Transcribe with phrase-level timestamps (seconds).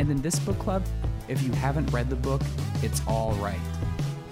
[0.00, 0.82] And in this book club,
[1.28, 2.40] if you haven't read the book,
[2.82, 3.60] it's all right.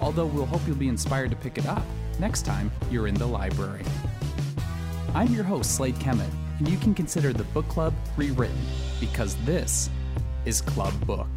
[0.01, 1.83] Although we'll hope you'll be inspired to pick it up
[2.17, 3.83] next time you're in the library.
[5.13, 6.27] I'm your host, Slade Kemet,
[6.57, 8.57] and you can consider the book club rewritten
[8.99, 9.91] because this
[10.43, 11.29] is Club Book.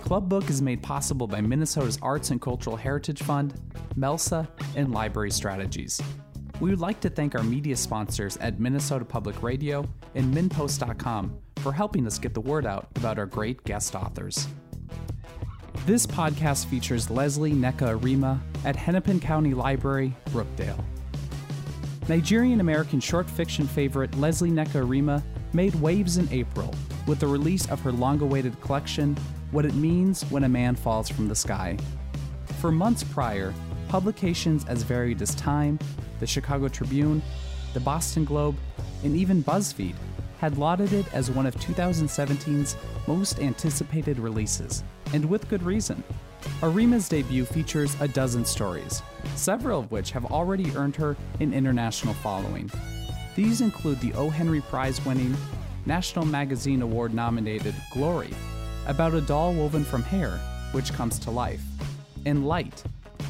[0.00, 3.52] Club Book is made possible by Minnesota's Arts and Cultural Heritage Fund,
[3.94, 6.00] MELSA, and Library Strategies.
[6.60, 11.72] We would like to thank our media sponsors at Minnesota Public Radio and MinnPost.com for
[11.72, 14.48] helping us get the word out about our great guest authors.
[15.86, 20.84] This podcast features Lesley Nneka Arimah at Hennepin County Library, Brookdale.
[22.08, 25.22] Nigerian American short fiction favorite Lesley Nneka Arimah
[25.52, 26.74] made waves in April
[27.06, 29.16] with the release of her long awaited collection,
[29.52, 31.78] What It Means When a Man Falls from the Sky.
[32.60, 33.54] For months prior,
[33.88, 35.78] publications as varied as Time,
[36.20, 37.22] the Chicago Tribune,
[37.74, 38.56] the Boston Globe,
[39.04, 39.94] and even BuzzFeed
[40.38, 46.02] had lauded it as one of 2017's most anticipated releases, and with good reason.
[46.62, 49.02] Arimah's debut features a dozen stories,
[49.34, 52.70] several of which have already earned her an international following.
[53.34, 54.30] These include the O.
[54.30, 55.36] Henry Prize winning,
[55.86, 58.30] National Magazine Award nominated Glory,
[58.86, 60.38] about a doll woven from hair,
[60.72, 61.62] which comes to life,
[62.26, 62.82] and Light,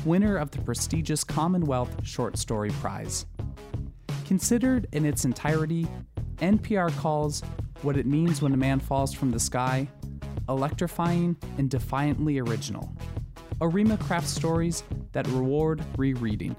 [0.05, 3.27] winner of the prestigious Commonwealth Short Story Prize.
[4.27, 5.87] Considered in its entirety,
[6.39, 7.43] NPR calls
[7.83, 9.89] What It Means When a Man Falls from the Sky
[10.49, 12.91] electrifying and defiantly original.
[13.61, 14.83] Arimah crafts stories
[15.13, 16.57] that reward rereading,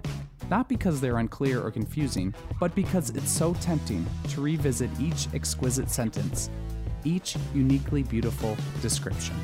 [0.49, 5.89] not because they're unclear or confusing, but because it's so tempting to revisit each exquisite
[5.89, 6.49] sentence,
[7.03, 9.35] each uniquely beautiful description.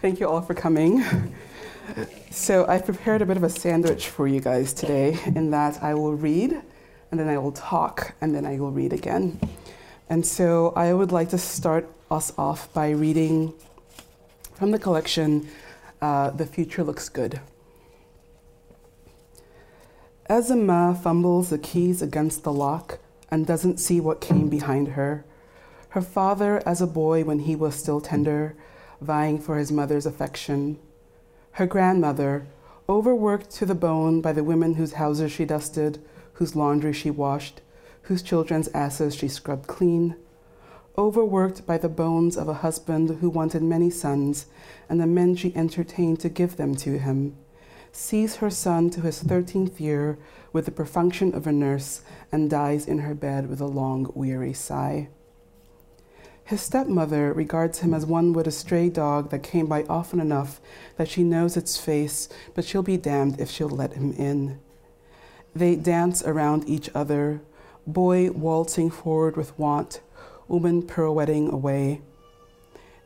[0.00, 1.04] Thank you all for coming.
[2.30, 5.92] So, I've prepared a bit of a sandwich for you guys today, in that I
[5.92, 6.58] will read,
[7.10, 9.38] and then I will talk, and then I will read again.
[10.08, 13.52] And so, I would like to start us off by reading
[14.54, 15.46] from the collection
[16.00, 17.38] uh, The Future Looks Good.
[20.30, 23.00] As fumbles the keys against the lock
[23.30, 25.26] and doesn't see what came behind her,
[25.90, 28.56] her father, as a boy when he was still tender,
[29.00, 30.78] vying for his mother's affection.
[31.52, 32.46] Her grandmother,
[32.88, 35.98] overworked to the bone by the women whose houses she dusted,
[36.34, 37.60] whose laundry she washed,
[38.02, 40.16] whose children's asses she scrubbed clean.
[40.98, 44.46] Overworked by the bones of a husband who wanted many sons,
[44.88, 47.36] and the men she entertained to give them to him.
[47.92, 50.18] Sees her son to his thirteenth year
[50.52, 52.02] with the perfunction of a nurse,
[52.32, 55.08] and dies in her bed with a long, weary sigh.
[56.50, 60.60] His stepmother regards him as one with a stray dog that came by often enough
[60.96, 64.58] that she knows its face, but she'll be damned if she'll let him in.
[65.54, 67.40] They dance around each other,
[67.86, 70.00] boy waltzing forward with want,
[70.48, 72.00] woman pirouetting away.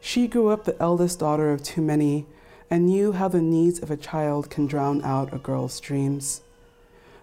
[0.00, 2.24] She grew up the eldest daughter of too many
[2.70, 6.40] and knew how the needs of a child can drown out a girl's dreams.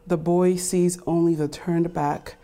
[0.05, 2.35] The boy sees only the turned back,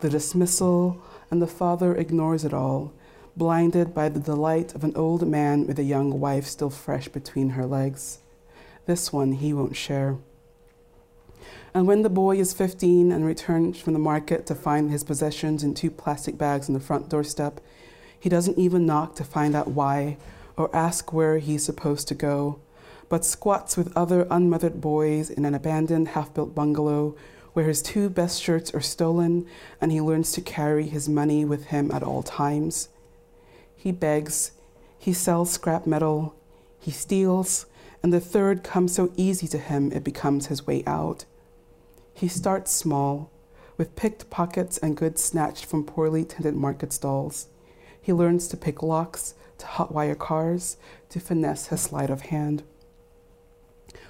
[0.00, 2.94] the dismissal, and the father ignores it all
[3.36, 7.50] blinded by the delight of an old man with a young wife still fresh between
[7.50, 8.18] her legs.
[8.86, 10.16] This one he won't share.
[11.74, 15.62] And when the boy is 15 and returns from the market to find his possessions
[15.62, 17.60] in two plastic bags on the front doorstep,
[18.18, 20.16] he doesn't even knock to find out why
[20.56, 22.58] or ask where he's supposed to go,
[23.10, 27.14] but squats with other unmothered boys in an abandoned half built bungalow
[27.52, 29.46] where his two best shirts are stolen
[29.80, 32.88] and he learns to carry his money with him at all times.
[33.86, 34.50] He begs,
[34.98, 36.34] he sells scrap metal,
[36.80, 37.66] he steals,
[38.02, 41.24] and the third comes so easy to him it becomes his way out.
[42.12, 43.30] He starts small,
[43.76, 47.46] with picked pockets and goods snatched from poorly tended market stalls.
[48.02, 50.78] He learns to pick locks, to hotwire cars,
[51.10, 52.64] to finesse his sleight of hand.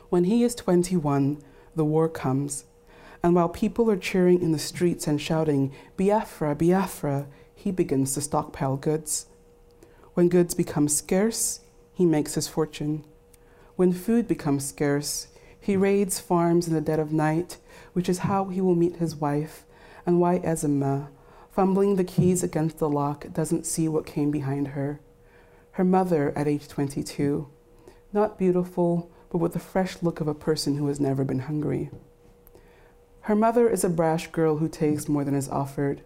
[0.09, 1.43] When he is 21,
[1.75, 2.65] the war comes,
[3.23, 8.23] and while people are cheering in the streets and shouting, Biafra, Biafra, he begins to
[8.23, 9.27] stockpile goods.
[10.17, 11.61] When goods become scarce,
[11.93, 13.05] he makes his fortune.
[13.75, 15.27] When food becomes scarce,
[15.61, 17.59] he raids farms in the dead of night,
[17.93, 19.67] which is how he will meet his wife,
[20.07, 21.09] and why Ezinma,
[21.51, 25.01] fumbling the keys against the lock, doesn't see what came behind her.
[25.73, 27.51] Her mother at age 22,
[28.15, 31.91] not beautiful, but with the fresh look of a person who has never been hungry.
[33.21, 36.01] Her mother is a brash girl who takes more than is offered.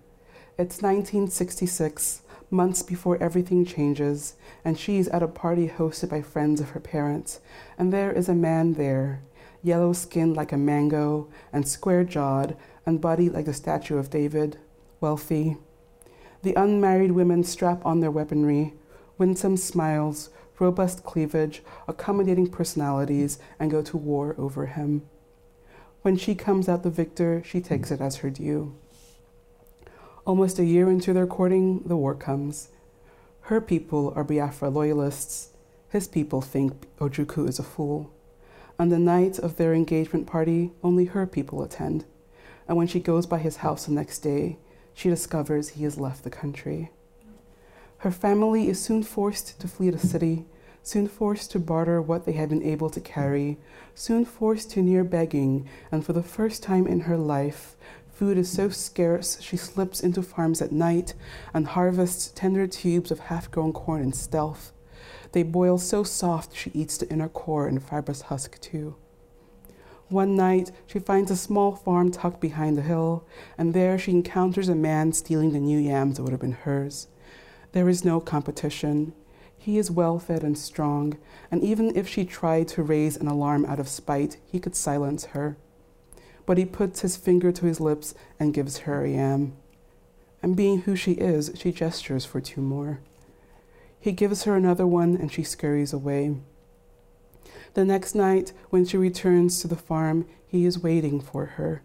[0.59, 6.71] It's 1966, months before everything changes, and she's at a party hosted by friends of
[6.71, 7.41] her parents,
[7.79, 9.23] and there is a man there,
[9.63, 14.59] yellow skinned like a mango, and square jawed, and body like the statue of David,
[15.01, 15.57] wealthy.
[16.43, 18.75] The unmarried women strap on their weaponry,
[19.19, 25.03] winsome smiles, robust cleavage, accommodating personalities, and go to war over him.
[26.03, 28.75] When she comes out the victor, she takes it as her due.
[30.31, 32.69] Almost a year into their courting, the war comes.
[33.41, 35.49] Her people are Biafra loyalists.
[35.89, 38.13] His people think Ojukwu is a fool.
[38.79, 42.05] On the night of their engagement party, only her people attend.
[42.69, 44.59] And when she goes by his house the next day,
[44.95, 46.93] she discovers he has left the country.
[47.99, 50.47] Her family is soon forced to flee the city,
[50.85, 53.59] soon forced to barter what they had been able to carry,
[53.97, 57.77] soon forced to near begging, and for the first time in her life,
[58.21, 61.15] food is so scarce she slips into farms at night
[61.55, 64.75] and harvests tender tubes of half grown corn in stealth.
[65.33, 68.95] They boil so soft she eats the inner core and fibrous husk too.
[70.11, 73.25] One night, she finds a small farm tucked behind the hill,
[73.57, 77.07] and there she encounters a man stealing the new yams that would have been hers.
[77.73, 79.15] There is no competition.
[79.57, 81.17] He is well fed and strong,
[81.51, 85.27] and even if she tried to raise an alarm out of spite, he could silence
[85.27, 85.57] her.
[86.51, 89.53] But he puts his finger to his lips and gives her a yam.
[90.43, 92.99] And being who she is, she gestures for two more.
[94.01, 96.35] He gives her another one, and she scurries away.
[97.75, 101.83] The next night, when she returns to the farm, he is waiting for her.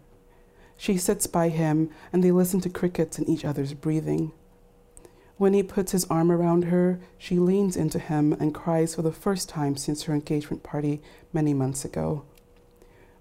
[0.76, 4.32] She sits by him, and they listen to crickets and each other's breathing.
[5.36, 9.12] When he puts his arm around her, she leans into him and cries for the
[9.12, 11.00] first time since her engagement party
[11.32, 12.24] many months ago.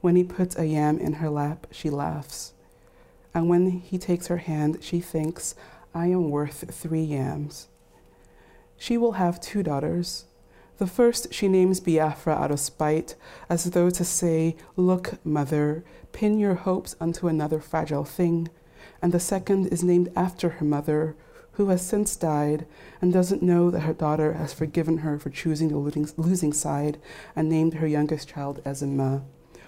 [0.06, 2.54] When he puts a yam in her lap, she laughs.
[3.34, 5.56] And when he takes her hand, she thinks,
[5.96, 7.69] I am worth three yams.
[8.78, 10.25] She will have two daughters.
[10.78, 13.16] The first she names Biafra out of spite,
[13.50, 18.50] as though to say, Look, mother, pin your hopes unto another fragile thing.
[19.02, 21.16] And the second is named after her mother,
[21.54, 22.68] who has since died
[23.02, 27.00] and doesn't know that her daughter has forgiven her for choosing the losing side
[27.36, 29.24] and named her youngest child Ezinma,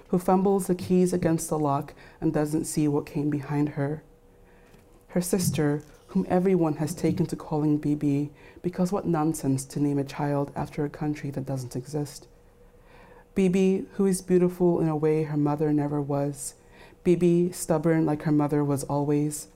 [0.10, 4.04] who fumbles the keys against the lock and doesn't see what came behind her.
[5.10, 8.32] Her sister, whom everyone has taken to calling Bibi,
[8.62, 12.28] because what nonsense to name a child after a country that doesn't exist.
[13.36, 16.56] Bibi, who is beautiful in a way her mother never was.
[17.04, 19.48] Bibi, stubborn like her mother was always.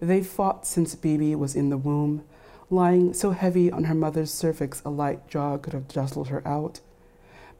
[0.00, 2.24] They fought since Bibi was in the womb,
[2.70, 6.80] lying so heavy on her mother's cervix a light jaw could have jostled her out.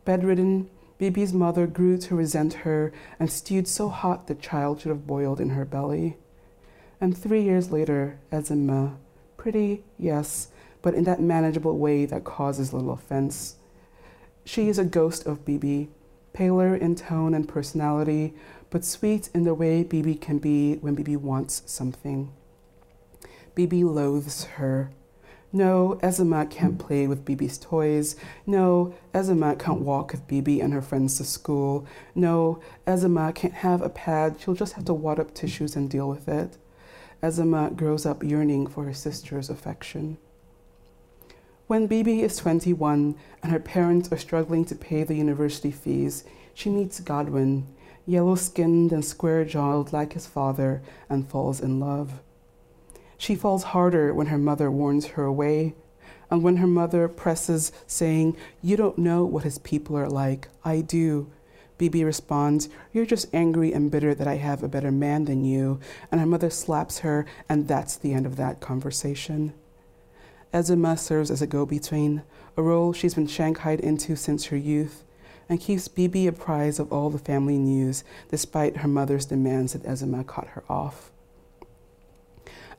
[0.04, 0.68] Bedridden,
[0.98, 5.40] Bibi's mother grew to resent her and stewed so hot the child should have boiled
[5.40, 6.16] in her belly.
[7.00, 8.96] And three years later, Ezinma,
[9.36, 10.48] pretty, yes,
[10.82, 13.56] but in that manageable way that causes little offense.
[14.44, 15.90] She is a ghost of Bibi,
[16.32, 18.34] paler in tone and personality,
[18.70, 22.32] but sweet in the way Bibi can be when Bibi wants something.
[23.54, 24.90] Bibi loathes her.
[25.54, 28.16] No, Ezinma can't play with Bibi's toys.
[28.44, 31.86] No, Ezinma can't walk with Bibi and her friends to school.
[32.12, 34.34] No, Ezinma can't have a pad.
[34.40, 36.58] She'll just have to wad up tissues and deal with it.
[37.22, 40.18] Ezinma grows up yearning for her sister's affection.
[41.68, 46.68] When Bibi is 21 and her parents are struggling to pay the university fees, she
[46.68, 47.68] meets Godwin,
[48.06, 52.14] yellow skinned and square jawed like his father, and falls in love.
[53.24, 55.74] She falls harder when her mother warns her away,
[56.30, 60.48] and when her mother presses, saying, You don't know what his people are like.
[60.62, 61.30] I do.
[61.78, 65.80] Bibi responds, You're just angry and bitter that I have a better man than you.
[66.12, 69.54] And her mother slaps her, and that's the end of that conversation.
[70.52, 72.24] Ezinma serves as a go between,
[72.58, 75.02] a role she's been shanghaied into since her youth,
[75.48, 80.26] and keeps Bibi apprised of all the family news, despite her mother's demands that Ezinma
[80.26, 81.10] cut her off.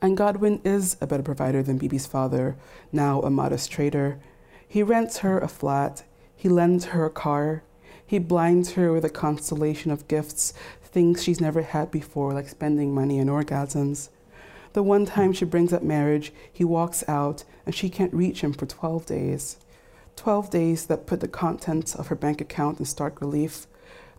[0.06, 2.54] And Godwin is a better provider than Bibi's father,
[2.92, 4.20] now a modest trader.
[4.68, 6.04] He rents her a flat,
[6.36, 7.64] he lends her a car,
[8.06, 12.94] he blinds her with a constellation of gifts, things she's never had before, like spending
[12.94, 14.10] money and orgasms.
[14.74, 18.52] The one time she brings up marriage, he walks out and she can't reach him
[18.52, 19.56] for 12 days.
[20.14, 23.66] 12 days that put the contents of her bank account in stark relief.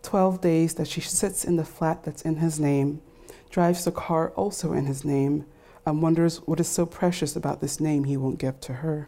[0.03, 3.01] 12 days that she sits in the flat that's in his name,
[3.49, 5.45] drives the car also in his name,
[5.87, 9.07] and wonders what is so precious about this name he won't give to her.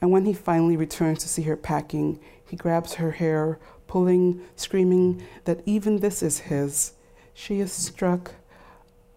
[0.00, 3.58] And when he finally returns to see her packing, he grabs her hair,
[3.88, 6.92] pulling, screaming that even this is his.
[7.34, 8.34] She is struck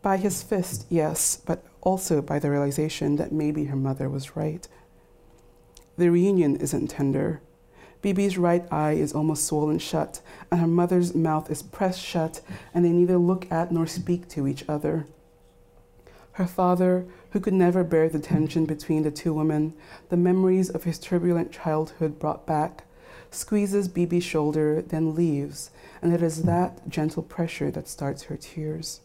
[0.02, 4.68] by his fist, yes, but also by the realization that maybe her mother was right.
[5.98, 7.42] The reunion isn't tender.
[8.02, 12.42] Bibi's right eye is almost swollen shut, and her mother's mouth is pressed shut,
[12.74, 15.06] and they neither look at nor speak to each other.
[16.40, 19.74] Her father, who could never bear the tension between the two women,
[20.08, 22.86] the memories of his turbulent childhood brought back,
[23.30, 25.70] squeezes Bibi's shoulder, then leaves,
[26.02, 29.02] and it is that gentle pressure that starts her tears.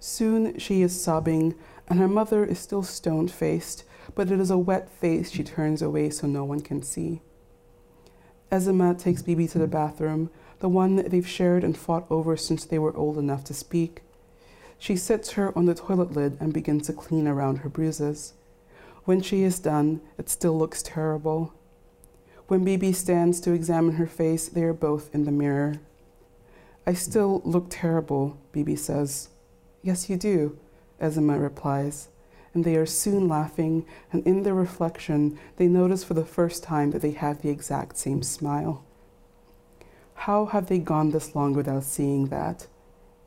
[0.00, 1.54] Soon she is sobbing,
[1.86, 3.84] and her mother is still stone faced,
[4.16, 7.20] but it is a wet face she turns away so no one can see.
[8.50, 12.80] Ezinma takes Bibi to the bathroom, the one they've shared and fought over since they
[12.80, 14.02] were old enough to speak.
[14.78, 18.34] She sits her on the toilet lid and begins to clean around her bruises.
[19.04, 21.54] When she is done, it still looks terrible.
[22.48, 25.80] When Bibi stands to examine her face, they are both in the mirror.
[26.86, 29.30] I still look terrible, Bibi says.
[29.82, 30.58] Yes, you do,
[31.00, 32.08] Ezinma replies.
[32.54, 36.92] And they are soon laughing, and in their reflection, they notice for the first time
[36.92, 38.84] that they have the exact same smile.
[40.14, 42.66] How have they gone this long without seeing that?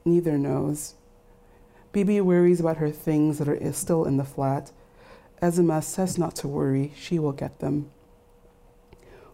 [0.03, 0.96] Neither knows.
[1.91, 4.72] Bibi worries about her things that are still in the flat.
[5.41, 7.89] Ezinma says not to worry, she will get them.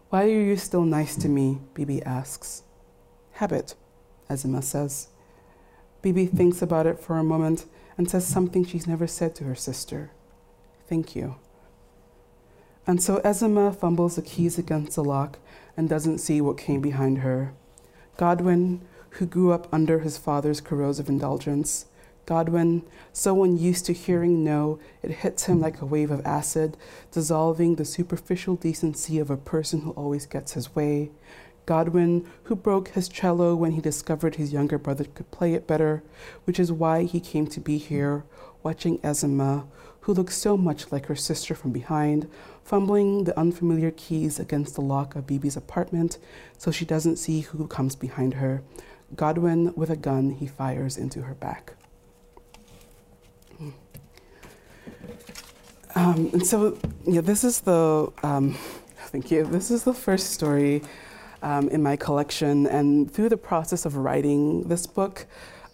[0.08, 1.58] Why are you still nice to me?
[1.74, 2.62] Bibi asks.
[3.32, 3.74] Habit,
[4.30, 5.08] Ezinma says.
[6.00, 7.66] Bibi thinks about it for a moment
[7.98, 10.10] and says something she's never said to her sister
[10.88, 11.34] Thank you.
[12.86, 15.40] And so Ezinma fumbles the keys against the lock
[15.76, 17.52] and doesn't see what came behind her.
[18.16, 21.86] Godwin, who grew up under his father's corrosive indulgence,
[22.26, 26.76] Godwin, so unused to hearing no, it hits him like a wave of acid,
[27.12, 31.12] dissolving the superficial decency of a person who always gets his way.
[31.66, 36.02] Godwin, who broke his cello when he discovered his younger brother could play it better,
[36.44, 38.24] which is why he came to be here,
[38.62, 39.66] watching Ezinma,
[40.00, 42.28] who looks so much like her sister from behind,
[42.64, 46.18] fumbling the unfamiliar keys against the lock of Bibi's apartment
[46.58, 48.62] so she doesn't see who comes behind her.
[49.14, 51.74] Godwin, with a gun, he fires into her back.
[55.94, 58.56] Um, and so, yeah, this is the, um,
[59.06, 60.82] thank you, this is the first story
[61.42, 62.66] um, in my collection.
[62.66, 65.26] And through the process of writing this book,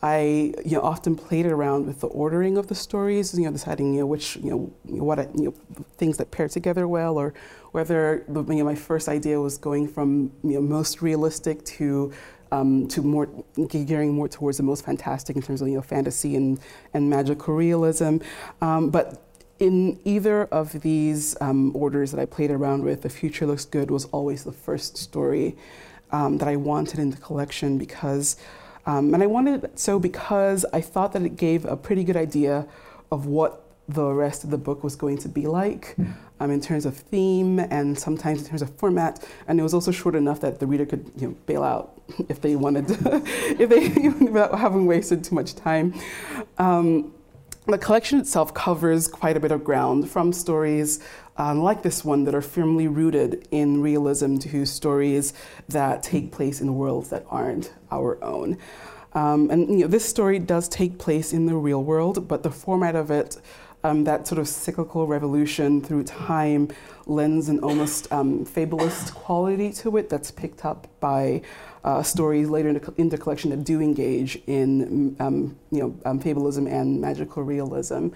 [0.02, 3.94] I you know, often played around with the ordering of the stories, you know, deciding
[3.94, 5.54] you know, which, you know, what I, you know,
[5.96, 7.34] things that pair together well, or
[7.70, 12.12] whether you know, my first idea was going from you know, most realistic to
[12.52, 13.28] um, to more
[13.68, 16.61] gearing more towards the most fantastic in terms of you know fantasy and
[16.94, 18.18] and magical realism,
[18.61, 19.21] um, but
[19.59, 23.92] in either of these um, orders that I played around with, The Future Looks Good
[23.92, 25.56] was always the first story
[26.11, 28.37] um, that I wanted in the collection because,
[28.87, 32.16] um, and I wanted it so because I thought that it gave a pretty good
[32.16, 32.66] idea
[33.12, 35.97] of what the rest of the book was going to be like
[36.42, 39.25] um, in terms of theme and sometimes in terms of format.
[39.46, 42.40] And it was also short enough that the reader could you know, bail out if
[42.40, 43.22] they wanted to,
[43.58, 45.94] if they, without having wasted too much time.
[46.58, 47.14] Um,
[47.66, 50.99] the collection itself covers quite a bit of ground from stories
[51.37, 55.32] um, like this one that are firmly rooted in realism to stories
[55.68, 58.58] that take place in worlds that aren't our own.
[59.14, 62.50] Um, and you know, this story does take place in the real world, but the
[62.50, 63.37] format of it,
[63.84, 66.68] um, that sort of cyclical revolution through time,
[67.06, 71.42] lends an almost um, fabulist quality to it that's picked up by
[71.84, 75.96] uh, stories later in the, in the, collection that do engage in um, you know,
[76.04, 78.08] um, fabulism and magical realism.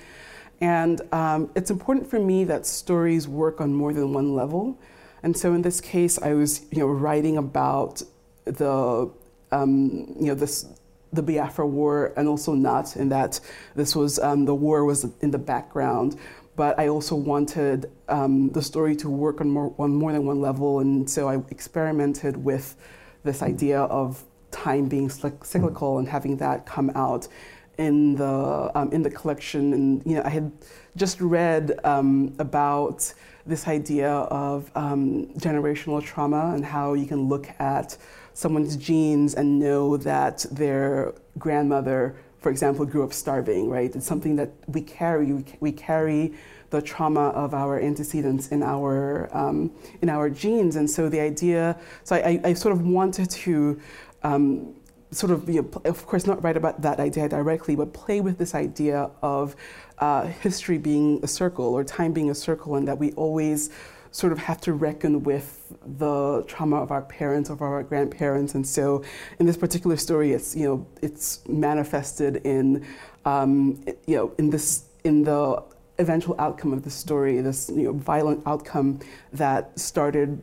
[0.61, 4.79] And um, it's important for me that stories work on more than one level.
[5.23, 8.03] And so in this case, I was you know, writing about
[8.45, 9.11] the,
[9.51, 10.67] um, you know, this,
[11.13, 13.41] the Biafra War and also not in that
[13.75, 16.17] this was, um, the war was in the background
[16.57, 20.41] but I also wanted um, the story to work on more, on more than one
[20.41, 22.77] level, and so I experimented with
[23.23, 27.29] this idea of time being cyclical and having that come out
[27.77, 29.75] in the um, in the collection.
[29.75, 30.51] And you know, I had
[30.97, 33.13] just read um, about
[33.45, 37.99] this idea of um, generational trauma and how you can look at
[38.37, 43.71] someone's genes and know that their grandmother, for example, grew up starving.
[43.71, 43.95] Right?
[43.97, 45.45] It's something that we carry.
[45.61, 46.35] We, carry
[46.71, 49.71] the trauma of our antecedents in our um,
[50.03, 50.77] in our genes.
[50.77, 53.81] And so the idea, so I, I sort of wanted to.
[54.23, 54.75] Um,
[55.13, 58.39] sort of, you know, of course, not write about that idea directly, but play with
[58.39, 59.55] this idea of
[59.99, 63.71] uh, history being a circle or time being a circle, and that we always
[64.17, 68.67] sort of have to reckon with the trauma of our parents, of our grandparents, and
[68.67, 69.05] so
[69.39, 72.87] in this particular story, it's you know it's manifested in
[73.27, 75.63] um, you know in this in the
[75.99, 79.01] eventual outcome of the story, this you know, violent outcome
[79.33, 80.43] that started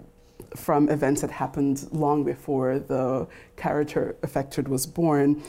[0.55, 5.41] from events that happened long before the character affected was born.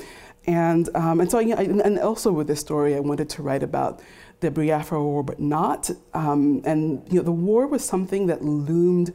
[0.46, 3.62] And, um, and so, you know, and also with this story, I wanted to write
[3.62, 4.00] about
[4.44, 5.90] the Biafra War, but not.
[6.12, 9.14] Um, and you know, the war was something that loomed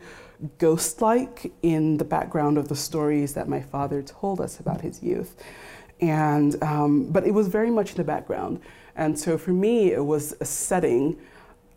[0.57, 5.35] ghost-like in the background of the stories that my father told us about his youth.
[6.01, 8.61] And, um, but it was very much in the background.
[8.95, 11.17] And so for me, it was a setting,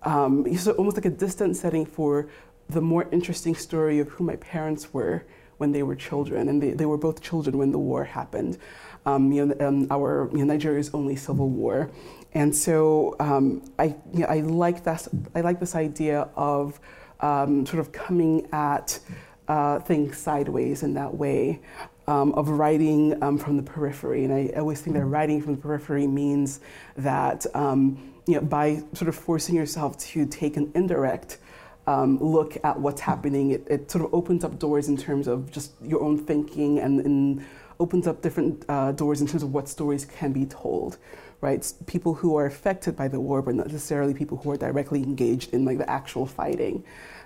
[0.02, 2.28] um, so almost like a distant setting for
[2.68, 5.24] the more interesting story of who my parents were
[5.58, 6.48] when they were children.
[6.48, 8.58] And they, they were both children when the war happened.
[9.04, 11.90] Um, you know, um, our you know, Nigeria's only civil war.
[12.34, 16.80] And so um, I, you know, I like this, I like this idea of
[17.20, 18.98] um, sort of coming at
[19.48, 21.60] uh, things sideways in that way
[22.06, 24.24] um, of writing um, from the periphery.
[24.24, 26.60] And I always think that writing from the periphery means
[26.96, 31.38] that um, you know, by sort of forcing yourself to take an indirect
[31.86, 35.50] um, look at what's happening, it, it, sort of opens up doors in terms of
[35.50, 37.44] just your own thinking and, and
[37.80, 40.98] opens up different uh, doors in terms of what stories can be told.
[41.42, 45.02] Right, people who are affected by the war, but not necessarily people who are directly
[45.02, 46.84] engaged in like the actual fighting,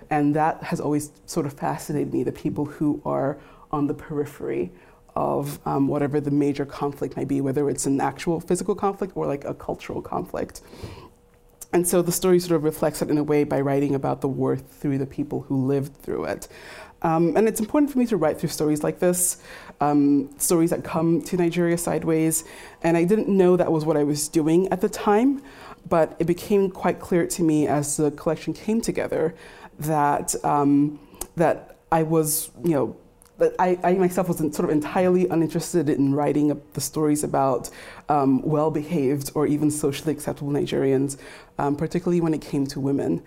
[0.09, 2.23] and that has always sort of fascinated me.
[2.23, 3.37] The people who are
[3.71, 4.71] on the periphery
[5.15, 9.27] of um, whatever the major conflict might be, whether it's an actual physical conflict or
[9.27, 10.61] like a cultural conflict.
[11.73, 14.27] And so the story sort of reflects it in a way by writing about the
[14.27, 16.47] war through the people who lived through it.
[17.01, 19.37] Um, and it's important for me to write through stories like this,
[19.81, 22.43] um, stories that come to Nigeria sideways.
[22.83, 25.41] And I didn't know that was what I was doing at the time,
[25.87, 29.35] but it became quite clear to me as the collection came together
[29.79, 30.99] that um,
[31.35, 32.97] that I was, you know,
[33.37, 37.69] but I, I, myself was sort of entirely uninterested in writing the stories about
[38.09, 41.17] um, well behaved or even socially acceptable Nigerians,
[41.59, 43.21] um, particularly when it came to women.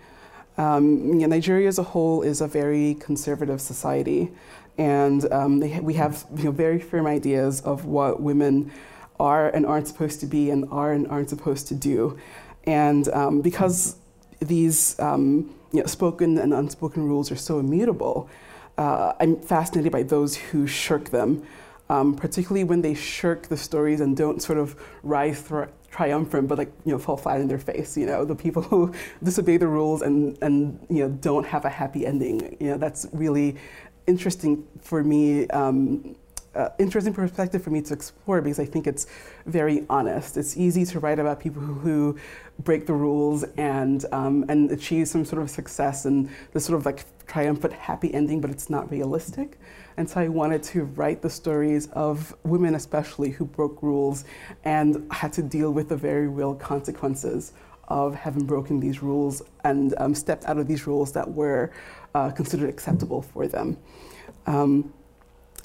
[0.60, 4.30] Um, you know, Nigeria as a whole is a very conservative society,
[4.76, 8.70] and um, we have you know, very firm ideas of what women
[9.18, 12.18] are and aren't supposed to be and are and aren't supposed to do.
[12.64, 13.96] And um, because
[14.40, 18.28] these um, you know, spoken and unspoken rules are so immutable,
[18.76, 21.42] uh, I'm fascinated by those who shirk them,
[21.88, 25.40] um, particularly when they shirk the stories and don't sort of rise
[25.90, 27.96] triumphant, but like you know fall flat in their face.
[27.96, 31.70] You know, the people who disobey the rules and and you know don't have a
[31.70, 32.56] happy ending.
[32.60, 33.56] You know, that's really
[34.06, 35.46] interesting for me.
[35.48, 36.16] Um,
[36.54, 39.06] uh, interesting perspective for me to explore because I think it's
[39.46, 40.36] very honest.
[40.36, 42.18] It's easy to write about people who, who
[42.58, 46.86] break the rules and um, and achieve some sort of success and this sort of
[46.86, 49.58] like triumphant happy ending, but it's not realistic.
[50.00, 54.24] And so I wanted to write the stories of women, especially who broke rules
[54.64, 57.52] and had to deal with the very real consequences
[57.88, 61.70] of having broken these rules and um, stepped out of these rules that were
[62.14, 63.76] uh, considered acceptable for them.
[64.46, 64.90] Um,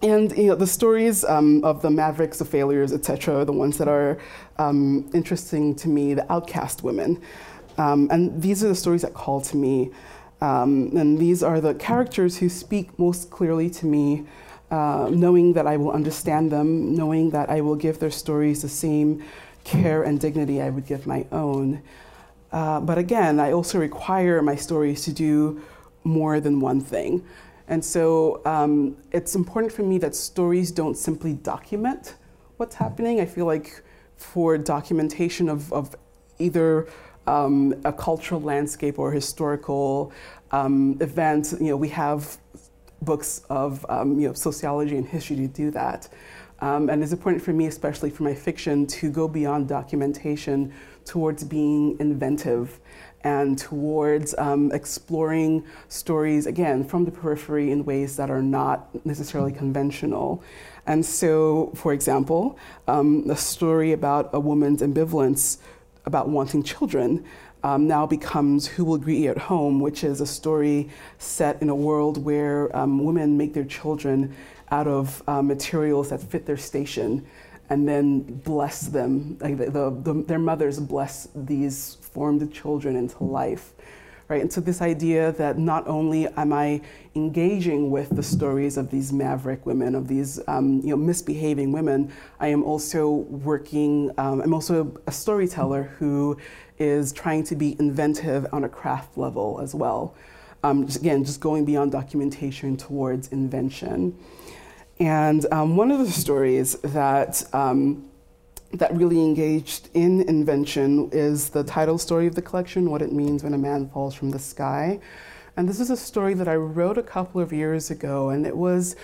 [0.03, 3.87] and you know, the stories um, of the mavericks, the failures, etc., the ones that
[3.87, 4.17] are
[4.57, 7.21] um, interesting to me, the outcast women.
[7.77, 9.91] Um, and these are the stories that call to me.
[10.41, 14.25] Um, and these are the characters who speak most clearly to me,
[14.69, 18.69] uh, knowing that I will understand them, knowing that I will give their stories the
[18.69, 19.23] same
[19.63, 21.81] care and dignity I would give my own.
[22.51, 25.61] Uh, but again, I also require my stories to do
[26.03, 27.23] more than one thing.
[27.67, 32.15] And so um, it's important for me that stories don't simply document
[32.57, 33.19] what's happening.
[33.19, 33.81] I feel like
[34.15, 35.95] for documentation of, of
[36.39, 36.87] either
[37.27, 40.11] um, a cultural landscape or historical
[40.51, 42.37] um, event, you know, we have
[43.01, 46.09] books of um, you know, sociology and history to do that.
[46.59, 51.43] Um, and it's important for me, especially for my fiction, to go beyond documentation towards
[51.43, 52.79] being inventive
[53.25, 59.51] and towards um, exploring stories, again, from the periphery in ways that are not necessarily
[59.51, 60.43] conventional.
[60.85, 62.57] And so, for example,
[62.87, 65.57] um, a story about a woman's ambivalence
[66.05, 67.25] about wanting children
[67.63, 71.69] um, now becomes Who Will Greet You at Home, which is a story set in
[71.69, 74.35] a world where um, women make their children
[74.69, 77.25] out of uh, materials that fit their station
[77.69, 79.37] and then bless them.
[79.39, 83.73] Like the, the, the, their mothers bless these formed children into life
[84.27, 84.41] right?
[84.41, 86.81] And so this idea that not only am I
[87.15, 92.11] engaging with the stories of these maverick women, of these um, you know misbehaving women,
[92.39, 94.11] I am also working.
[94.17, 96.37] Um, I'm also a storyteller who
[96.77, 100.15] is trying to be inventive on a craft level as well.
[100.63, 104.17] Um, just, again, just going beyond documentation towards invention.
[104.99, 108.09] And um, one of the stories that um,
[108.73, 113.43] that really engaged in invention is the title story of the collection, What It Means
[113.43, 114.99] When a Man Falls from the Sky.
[115.57, 118.55] And this is a story that I wrote a couple of years ago, and it
[118.55, 118.95] was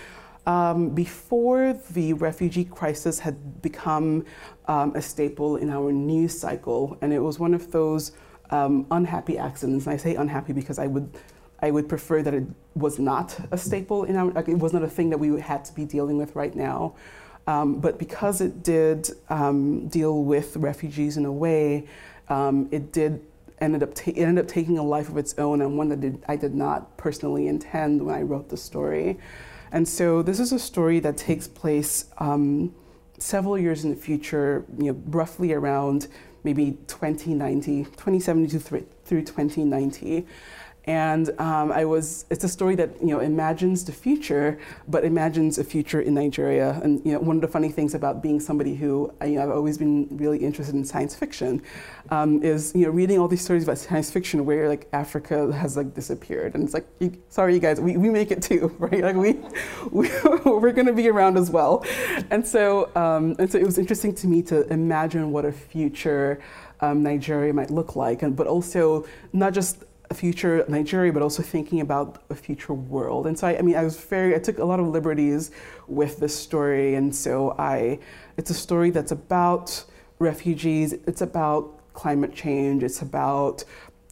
[0.46, 4.26] um, before the refugee crisis had become
[4.66, 6.98] um, a staple in our news cycle.
[7.00, 8.12] And it was one of those
[8.50, 9.86] um, unhappy accidents.
[9.86, 11.08] And I say unhappy because I would
[11.64, 12.44] I would prefer that it
[12.74, 15.64] was not a staple in our, like it was not a thing that we had
[15.66, 16.96] to be dealing with right now.
[17.46, 21.86] Um, but because it did um, deal with refugees in a way,
[22.28, 23.20] um, it did
[23.60, 26.22] ended up it ended up taking a life of its own, and one that did,
[26.28, 29.18] I did not personally intend when I wrote the story.
[29.70, 32.74] And so this is a story that takes place um,
[33.18, 36.08] several years in the future, you know, roughly around
[36.44, 40.26] maybe 2090, 2070 through 2090.
[40.84, 45.58] And um, I was, it's a story that, you know, imagines the future, but imagines
[45.58, 46.80] a future in Nigeria.
[46.82, 49.50] And, you know, one of the funny things about being somebody who, you know, I've
[49.50, 51.62] always been really interested in science fiction
[52.10, 55.76] um, is, you know, reading all these stories about science fiction where, like, Africa has,
[55.76, 56.54] like, disappeared.
[56.54, 59.02] And it's like, you, sorry, you guys, we, we make it too, right?
[59.02, 59.38] Like, we,
[59.92, 60.10] we,
[60.44, 61.84] we're going to be around as well.
[62.30, 66.40] And so, um, and so it was interesting to me to imagine what a future
[66.80, 71.42] um, Nigeria might look like, and, but also not just a future Nigeria, but also
[71.42, 73.26] thinking about a future world.
[73.26, 75.50] And so, I, I, mean, I was very, I took a lot of liberties
[75.88, 76.94] with this story.
[76.94, 77.98] And so, I,
[78.36, 79.84] it's a story that's about
[80.18, 83.64] refugees, it's about climate change, it's about,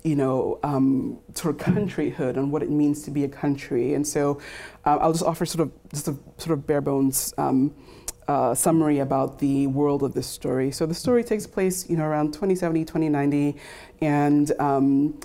[0.02, 3.92] you know, um, sort of countryhood and what it means to be a country.
[3.92, 4.40] And so,
[4.86, 7.34] uh, I'll just offer sort of just a sort of bare bones.
[7.36, 7.74] Um,
[8.28, 10.70] uh, summary about the world of this story.
[10.70, 13.56] So the story takes place, you know, around 2070, 2090,
[14.02, 15.18] and um,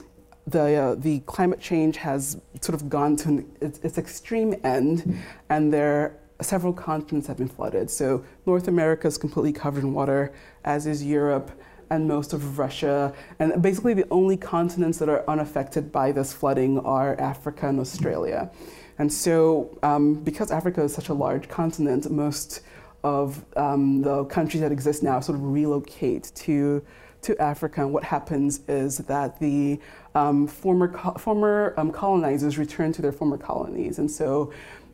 [0.48, 5.20] the, uh, the climate change has sort of gone to an, its, its, extreme end,
[5.50, 7.90] and there several continents have been flooded.
[7.90, 11.52] So North America is completely covered in water, as is Europe
[11.90, 13.14] and most of Russia.
[13.40, 18.52] And basically, the only continents that are unaffected by this flooding are Africa and Australia.
[18.98, 22.62] And so, um, because Africa is such a large continent, most
[23.04, 26.84] of um, the countries that exist now sort of relocate to
[27.22, 29.80] to Africa, and what happens is that the
[30.16, 34.52] um, former co- former um, colonizers return to their former colonies, and so.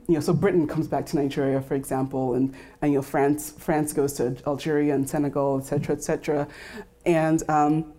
[0.08, 3.54] You know, so Britain comes back to Nigeria, for example, and, and you know France
[3.58, 6.48] France goes to Algeria and Senegal, et cetera, et cetera,
[7.06, 7.94] and um,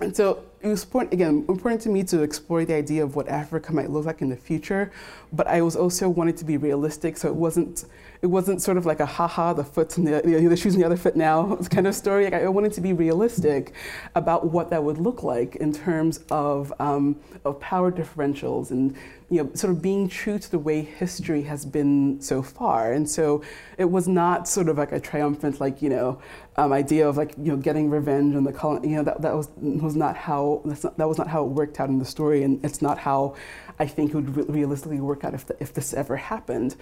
[0.00, 3.28] and so it was important, again important to me to explore the idea of what
[3.28, 4.90] Africa might look like in the future,
[5.32, 7.84] but I was also wanted to be realistic, so it wasn't
[8.20, 10.86] it wasn't sort of like a haha the foot and the, the shoes on the
[10.86, 12.24] other foot now kind of story.
[12.24, 13.72] Like I wanted to be realistic
[14.14, 18.96] about what that would look like in terms of um, of power differentials and
[19.30, 22.92] you know sort of being true to the way history has been so far.
[22.92, 23.42] And so
[23.76, 26.20] it was not sort of like a triumphant like you know
[26.56, 28.88] um, idea of like you know getting revenge on the colony.
[28.88, 31.76] You know that that was was not how not, that was not how it worked
[31.80, 33.34] out in the story, and it's not how
[33.78, 36.76] I think it would re- realistically work out if the, if this ever happened.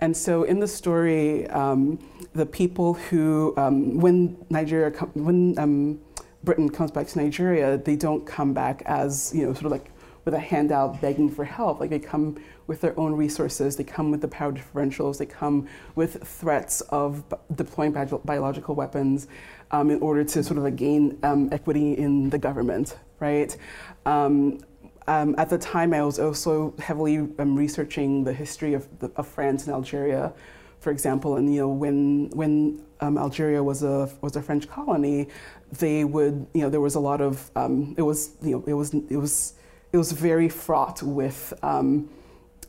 [0.00, 1.98] And so in the story, um,
[2.34, 4.90] the people who, um, when Nigeria,
[5.28, 6.00] when um,
[6.44, 9.90] Britain comes back to Nigeria, they don't come back as, you know, sort of like
[10.26, 11.80] with a handout begging for help.
[11.80, 15.68] Like they come with their own resources, they come with the power differentials, they come
[15.94, 17.24] with threats of
[17.54, 19.28] deploying bi- biological weapons
[19.70, 23.56] um, in order to sort of like gain um, equity in the government, right?
[24.04, 24.60] Um,
[25.08, 29.26] um, at the time, I was also heavily um, researching the history of, the, of,
[29.26, 30.32] France and Algeria,
[30.80, 31.36] for example.
[31.36, 35.28] And you know, when when um, Algeria was a was a French colony,
[35.72, 38.74] they would you know there was a lot of um, it was you know it
[38.74, 39.54] was it was
[39.92, 42.10] it was very fraught with um,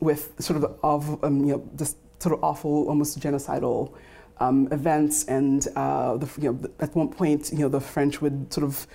[0.00, 3.92] with sort of of um, you know just sort of awful, almost genocidal.
[4.40, 8.64] events and uh, the, you know, at one point, you know, the French would sort
[8.64, 8.86] of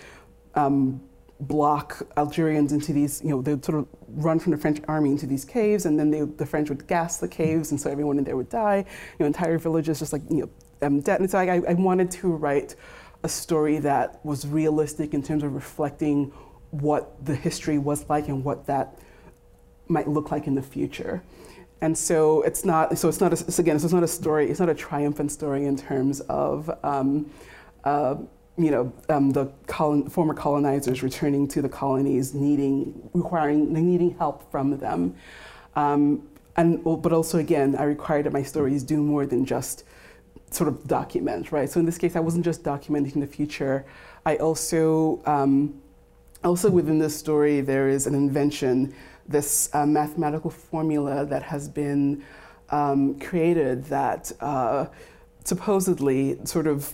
[1.47, 5.25] block Algerians into these, you know, they'd sort of run from the French army into
[5.25, 8.23] these caves, and then they, the French would gas the caves, and so everyone in
[8.23, 8.77] there would die.
[8.77, 10.49] You know, entire villages just like, you know,
[10.87, 11.19] um, dead.
[11.19, 12.75] And so I, I wanted to write
[13.23, 16.31] a story that was realistic in terms of reflecting
[16.71, 18.99] what the history was like and what that
[19.87, 21.23] might look like in the future.
[21.81, 24.59] And so it's not, so it's not, a, again, so it's not a story, it's
[24.59, 27.29] not a triumphant story in terms of, um,
[27.83, 28.15] uh,
[28.57, 34.49] you know, um, the colon, former colonizers returning to the colonies, needing, requiring, needing help
[34.51, 35.15] from them.
[35.75, 39.85] Um, and, but also, again, I required that my stories do more than just
[40.51, 41.67] sort of document, right?
[41.67, 43.85] So in this case, I wasn't just documenting the future.
[44.23, 45.81] I also, um,
[46.43, 48.93] also within this story, there is an invention,
[49.27, 52.23] this uh, mathematical formula that has been
[52.69, 54.85] um, created that uh,
[55.43, 56.93] supposedly sort of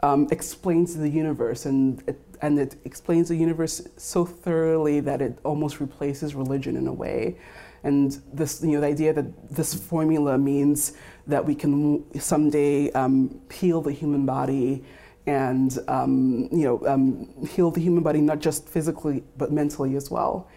[0.00, 5.38] um, explains the universe and it, and it explains the universe so thoroughly that it
[5.44, 7.38] almost replaces religion in a way.
[7.82, 10.94] And this, you know, the idea that this formula means
[11.26, 14.84] that we can someday um, heal the human body
[15.26, 20.10] and um, you know um, heal the human body not just physically but mentally as
[20.10, 20.48] well.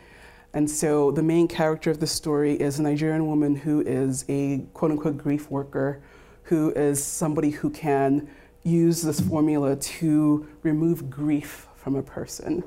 [0.53, 4.65] And so the main character of the story is a Nigerian woman who is a
[4.73, 6.01] quote unquote grief worker,
[6.43, 8.29] who is somebody who can
[8.67, 12.63] use this formula to remove grief from a person.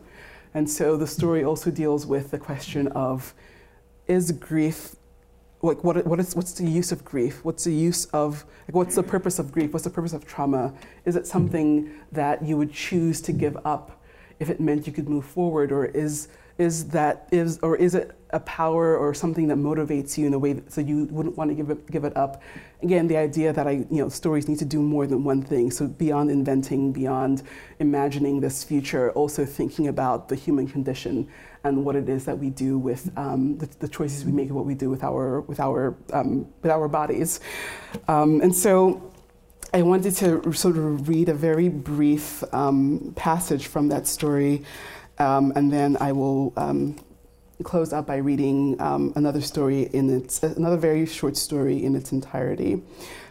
[0.54, 3.34] And so the story also deals with the question of
[4.06, 4.96] is grief
[5.62, 7.44] like what, what is what's the use of grief?
[7.44, 9.72] What's the use of like what's the purpose of grief?
[9.72, 10.72] What's the purpose of trauma?
[11.04, 14.02] Is it something that you would choose to give up
[14.38, 15.70] if it meant you could move forward?
[15.70, 16.28] Or is
[16.60, 20.38] is that is or is it a power or something that motivates you in a
[20.38, 22.42] way that, so you wouldn't want to give it give it up?
[22.82, 25.70] Again the idea that i you know stories need to do more than one thing.
[25.70, 27.42] So beyond inventing beyond
[27.78, 31.28] imagining this future also thinking about the human condition
[31.64, 34.56] and what it is that we do with um, the, the, choices we make and
[34.56, 37.40] what we do with our with our um, with our bodies.
[38.06, 39.10] Um, and so
[39.72, 44.64] I wanted to sort of read a very brief um, passage from that story
[45.20, 46.96] um, and then I will um,
[47.62, 52.10] close up by reading um, another story in its another very short story in its
[52.10, 52.82] entirety.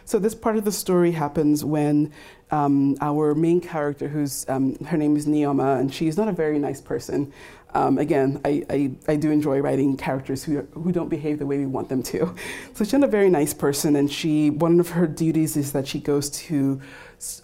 [0.04, 2.12] So this part of the story happens when
[2.50, 6.58] um, our main character, who's um, her name is Nneoma, and she's not a very
[6.58, 7.32] nice person.
[7.72, 11.58] Um, again, I, I, I, do enjoy writing characters who, who don't behave the way
[11.58, 12.34] we want them to.
[12.74, 15.86] So she's not a very nice person, and she one of her duties is that
[15.86, 16.80] she goes to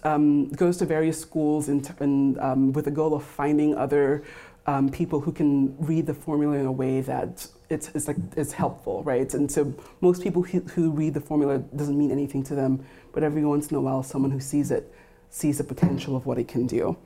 [0.03, 4.23] um, goes to various schools and, and um, with the goal of finding other
[4.65, 8.51] um, people who can read the formula in a way that it's, it's like it's
[8.51, 9.33] helpful, right?
[9.33, 13.23] And so most people who, who read the formula doesn't mean anything to them, but
[13.23, 14.93] every once in a while, someone who sees it
[15.29, 16.97] sees the potential of what it can do.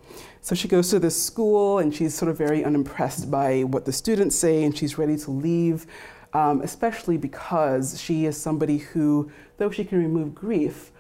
[0.41, 3.91] So she goes to this school and she's sort of very unimpressed by what the
[3.91, 5.87] students say and she's ready to leave,
[6.33, 10.90] um, especially because she is somebody who, though she can remove grief,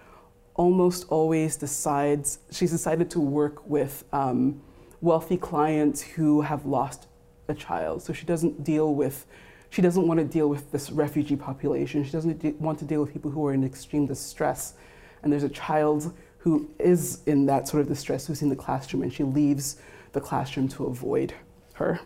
[0.61, 4.61] almost always decides, she's decided to work with um,
[5.01, 7.07] wealthy clients who have lost
[7.47, 8.03] a child.
[8.03, 9.25] So she doesn't deal with,
[9.71, 12.03] she doesn't want to deal with this refugee population.
[12.03, 14.75] She doesn't want to deal with people who are in extreme distress.
[15.23, 19.01] And there's a child who is in that sort of distress who's in the classroom,
[19.01, 19.77] and she leaves
[20.11, 21.33] the classroom to avoid
[21.73, 21.99] her.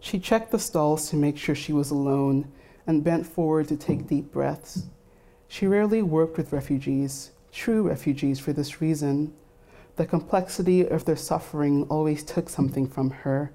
[0.00, 2.50] She checked the stalls to make sure she was alone
[2.86, 4.84] and bent forward to take deep breaths.
[5.48, 9.34] She rarely worked with refugees, true refugees, for this reason.
[9.96, 13.52] The complexity of their suffering always took something from her.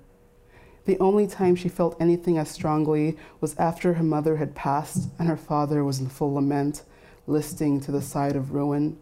[0.86, 5.28] The only time she felt anything as strongly was after her mother had passed and
[5.28, 6.84] her father was in full lament,
[7.26, 8.98] listing to the side of ruin.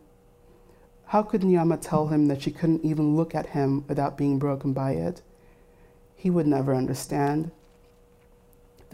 [1.07, 4.73] How could Nneoma tell him that she couldn't even look at him without being broken
[4.73, 5.21] by it?
[6.15, 7.51] He would never understand.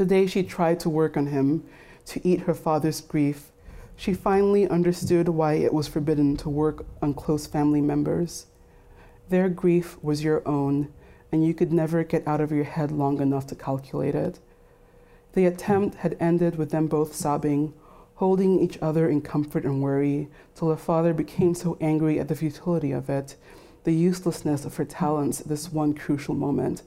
[0.02, 1.64] The day she tried to work on him,
[2.08, 3.52] to eat her father's grief,
[3.96, 8.48] she finally understood why it was forbidden to work on close family members.
[9.30, 10.92] Their grief was your own,
[11.32, 14.40] and you could never get out of your head long enough to calculate it.
[15.34, 17.76] The attempt had ended with them both sobbing,
[18.16, 22.34] holding each other in comfort and worry, till her father became so angry at the
[22.34, 23.36] futility of it,
[23.84, 26.82] the uselessness of her talents at this one crucial moment,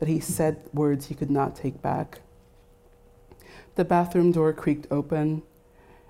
[0.00, 2.20] that he said words he could not take back.
[3.78, 5.44] The bathroom door creaked open.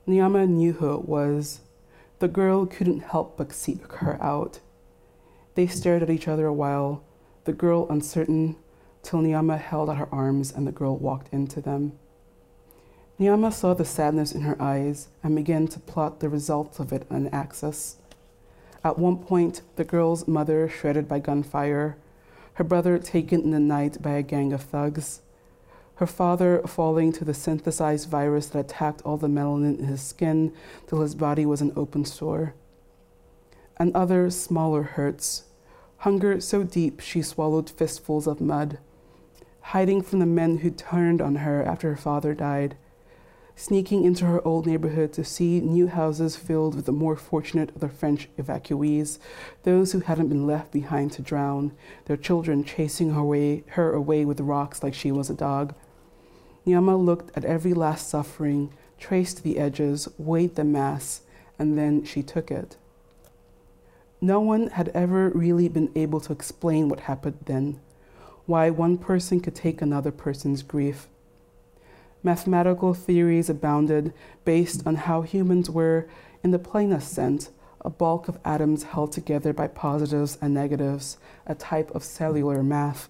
[0.07, 1.61] Nneoma knew who it was.
[2.19, 4.61] The girl couldn't help but seek her out.
[5.55, 7.03] They stared at each other a while,
[7.45, 8.57] the girl uncertain,
[9.03, 11.93] till Nneoma held out her arms and the girl walked into them.
[13.21, 17.07] Nneoma saw the sadness in her eyes and began to plot the results of it
[17.11, 17.97] on axis.
[18.83, 21.99] At one point, the girl's mother shredded by gunfire,
[22.55, 25.21] her brother taken in the night by a gang of thugs,
[25.99, 30.53] her father falling to the synthesized virus that attacked all the melanin in his skin
[30.87, 32.55] till his body was an open sore.
[33.79, 35.47] And other smaller hurts,
[35.99, 38.79] hunger so deep she swallowed fistfuls of mud,
[39.61, 42.77] hiding from the men who turned on her after her father died,
[43.57, 47.81] sneaking into her old neighborhood to see new houses filled with the more fortunate of
[47.81, 49.19] the French evacuees,
[49.65, 51.73] those who hadn't been left behind to drown,
[52.05, 55.75] their children chasing her away, her away with rocks like she was a dog.
[56.69, 61.23] Nneoma looked at every last suffering, traced the edges, weighed the mass,
[61.59, 62.77] and then she took it.
[64.21, 67.81] No one had ever really been able to explain what happened then,
[68.47, 71.09] why one person could take another person's grief
[72.23, 74.13] Mathematical theories abounded
[74.45, 76.09] based on how humans were,
[76.43, 77.51] in the plainest sense,
[77.81, 83.09] a bulk of atoms held together by positives and negatives, a type of cellular math,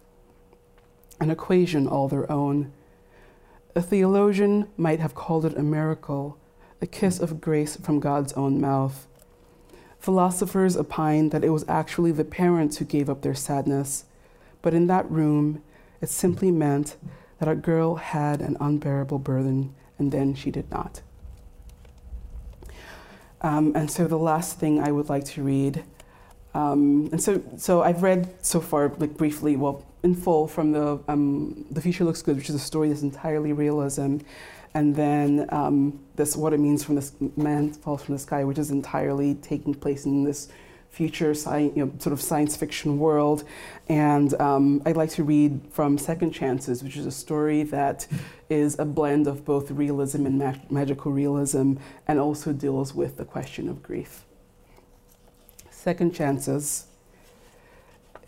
[1.21, 2.71] an equation all their own.
[3.74, 6.38] A theologian might have called it a miracle,
[6.81, 9.07] a kiss of grace from God's own mouth.
[10.00, 14.04] Philosophers opine that it was actually the parents who gave up their sadness,
[14.62, 15.62] but in that room,
[16.00, 16.96] it simply meant
[17.38, 21.02] that a girl had an unbearable burden and then she did not.
[23.40, 25.85] Um, and so the last thing I would like to read,
[26.54, 31.00] um, and so so I've read so far, like briefly, well, in full from the
[31.08, 34.18] um, the future looks good, which is a story that's entirely realism,
[34.74, 38.58] and then um, this what it means from this man falls from the sky, which
[38.58, 40.48] is entirely taking place in this
[40.90, 43.44] future science, you know, sort of science fiction world.
[43.88, 48.06] And um, I'd like to read from Second Chances, which is a story that
[48.48, 51.74] is a blend of both realism and mag- magical realism
[52.06, 54.24] and also deals with the question of grief.
[55.70, 56.88] Second Chances.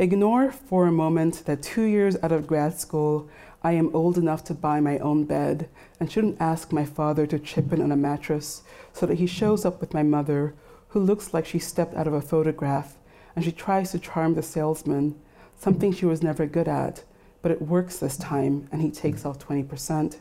[0.00, 3.28] Ignore for a moment that two years out of grad school,
[3.62, 5.68] I am old enough to buy my own bed
[6.00, 8.62] and shouldn't ask my father to chip in on a mattress
[8.94, 10.54] so that he shows up with my mother
[10.88, 12.96] who looks like she stepped out of a photograph,
[13.36, 15.20] and she tries to charm the salesman,
[15.58, 17.04] something she was never good at,
[17.42, 20.16] but it works this time, and he takes off 20%.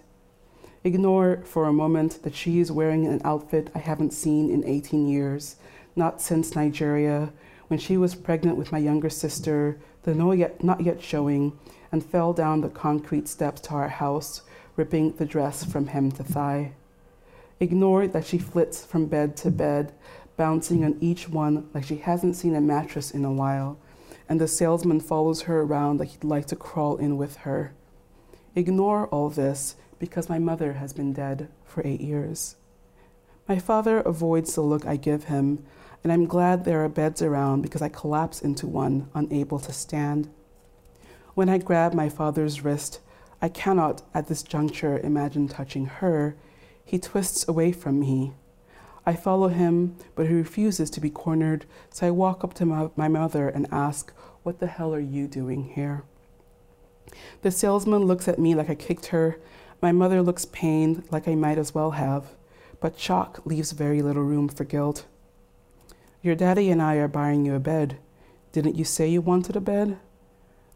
[0.84, 5.08] Ignore for a moment that she is wearing an outfit I haven't seen in 18
[5.08, 5.56] years,
[5.96, 7.32] not since Nigeria,
[7.70, 11.58] when she was pregnant with my younger sister, the no yet, not yet showing,
[11.92, 14.42] and fell down the concrete steps to our house,
[14.76, 16.74] ripping the dress from hem to thigh.
[17.60, 19.94] Ignore that she flits from bed to bed,
[20.36, 23.78] bouncing on each one like she hasn't seen a mattress in a while,
[24.28, 27.74] and the salesman follows her around like he'd like to crawl in with her.
[28.56, 32.56] Ignore all this because my mother has been dead for eight years.
[33.48, 35.66] My father avoids the look I give him,
[36.04, 40.30] and I'm glad there are beds around because I collapse into one, unable to stand.
[41.34, 43.00] When I grab my father's wrist,
[43.42, 46.36] I cannot, at this juncture, imagine touching her.
[46.84, 48.34] He twists away from me,
[49.10, 53.08] I follow him, but he refuses to be cornered, so I walk up to my,
[53.08, 56.04] mother and ask, What the hell are you doing here?
[57.42, 59.40] The salesman looks at me like I kicked her.
[59.82, 62.36] My mother looks pained, like I might as well have,
[62.80, 65.08] but shock leaves very little room for guilt.
[66.22, 67.98] Your daddy and I are buying you a bed.
[68.52, 70.00] Didn't you say you wanted a bed?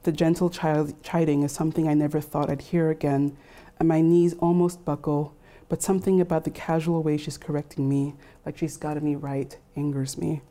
[0.04, 3.38] The gentle child chiding is something I never thought I'd hear again,
[3.80, 5.36] and my knees almost buckle
[5.74, 8.14] but something about the casual way she's correcting me,
[8.46, 10.44] like she's gotten me right, angers me.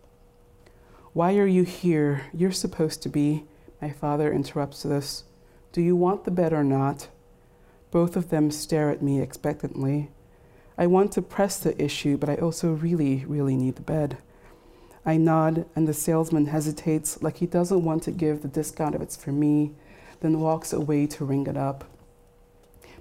[1.13, 2.23] Why are you here?
[2.33, 3.45] You're supposed to be.
[3.81, 5.23] My father interrupts this.
[5.71, 7.09] Do you want the bed or not?
[7.93, 10.11] Both of them stare at me expectantly.
[10.77, 14.19] I want to press the issue, but I also really, really need the bed.
[15.05, 19.01] I nod, and the salesman hesitates like he doesn't want to give the discount if
[19.01, 19.73] it's for me,
[20.21, 21.85] then walks away to ring it up.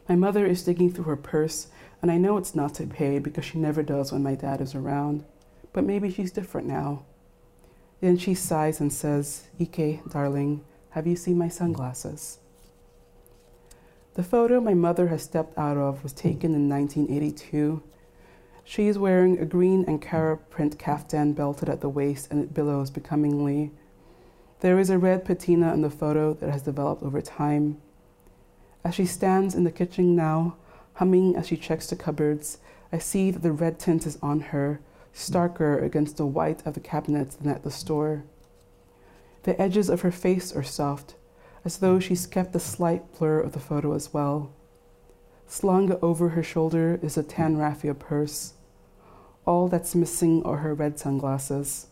[0.09, 1.67] My mother is digging through her purse
[2.01, 4.73] and I know it's not to pay because she never does when my dad is
[4.73, 5.23] around.
[5.71, 7.03] But maybe she's different now.
[8.01, 12.39] Then she sighs and says, Ike, darling, have you seen my sunglasses?
[14.15, 17.83] The photo my mother has stepped out of was taken in 1982.
[18.63, 22.53] She is wearing a green and Ankara print kaftan belted at the waist and it
[22.53, 23.71] billows becomingly.
[24.61, 27.81] There is a red patina in the photo that has developed over time.
[28.83, 30.55] As she stands in the kitchen now,
[30.95, 32.59] Humming as she checks the cupboards,
[32.91, 34.81] I see that the red tint is on her,
[35.15, 38.23] starker against the white of the cabinets than at the store.
[39.43, 41.15] The edges of her face are soft,
[41.65, 44.51] as though she's kept the slight blur of the photo as well.
[45.51, 48.53] Slung over her shoulder is a tan raffia purse.
[49.45, 51.87] All that's missing are her red sunglasses.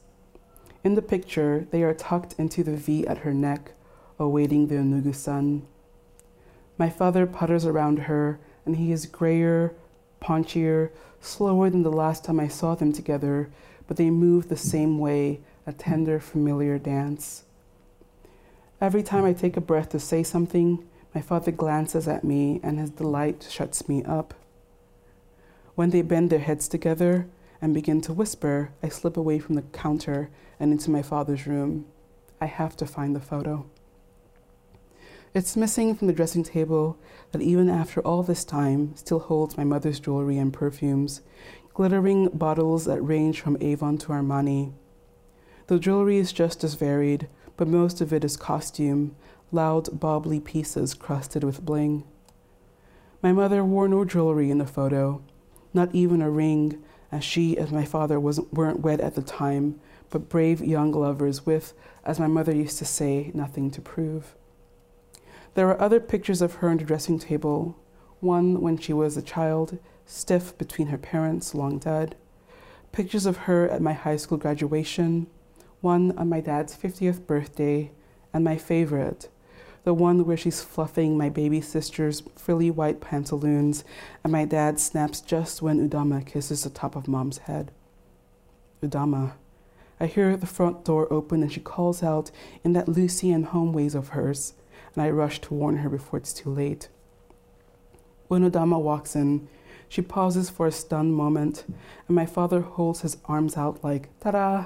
[0.82, 3.74] In the picture, they are tucked into the V at her neck,
[4.18, 5.68] awaiting the Enugu sun.
[6.78, 9.76] My father putters around her and he is grayer,
[10.22, 13.50] paunchier, slower than the last time I saw them together,
[13.88, 17.44] but they move the same way, a tender, familiar dance.
[18.80, 22.80] Every time I take a breath to say something, my father glances at me and
[22.80, 24.34] his delight shuts me up.
[25.76, 27.28] When they bend their heads together
[27.62, 30.30] and begin to whisper, I slip away from the counter
[30.60, 31.86] and into my father's room.
[32.40, 33.66] I have to find the photo.
[35.34, 36.98] It's missing from the dressing table
[37.32, 41.22] that even after all this time still holds my mother's jewelry and perfumes,
[41.74, 44.74] glittering bottles that range from Avon to Armani.
[45.68, 49.16] The jewelry is just as varied, but most of it is costume,
[49.52, 52.04] loud, bobbly pieces crusted with bling.
[53.22, 55.22] My mother wore no jewelry in the photo,
[55.74, 56.82] not even a ring,
[57.12, 59.80] as she and my father wasn't, weren't wed at the time,
[60.10, 61.74] but brave young lovers with,
[62.04, 64.36] as my mother used to say, nothing to prove.
[65.56, 67.78] There are other pictures of her on the dressing table,
[68.20, 72.16] one when she was a child, stiff between her parents, long dead.
[72.92, 75.28] Pictures of her at my high school graduation,
[75.82, 77.92] one on my dad's 50th birthday,
[78.34, 79.30] and my favorite,
[79.90, 83.84] the one where she's fluffing my baby sister's frilly white pantaloons,
[84.24, 87.72] and my dad snaps just when Udama kisses the top of mom's head.
[88.84, 89.32] Udama.
[90.00, 92.30] I hear the front door open and she calls out
[92.64, 94.54] in that Lucy and home ways of hers,
[94.94, 96.88] and I rush to warn her before it's too late.
[98.28, 99.48] When Udama walks in,
[99.88, 101.66] she pauses for a stunned moment,
[102.08, 104.66] and my father holds his arms out like, ta da!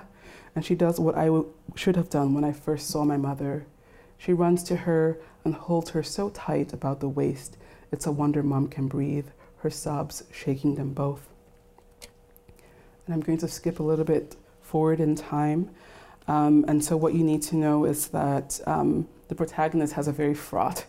[0.53, 3.65] And she does what I w- should have done when I first saw my mother.
[4.23, 7.57] She runs to her and holds her so tight about the waist,
[7.91, 11.27] it's a wonder mom can breathe, her sobs shaking them both.
[13.05, 15.71] And I'm going to skip a little bit forward in time.
[16.29, 20.13] Um, and so, what you need to know is that um, the protagonist has a
[20.13, 20.85] very fraught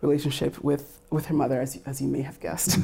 [0.00, 2.78] relationship with, with her mother, as, as you may have guessed,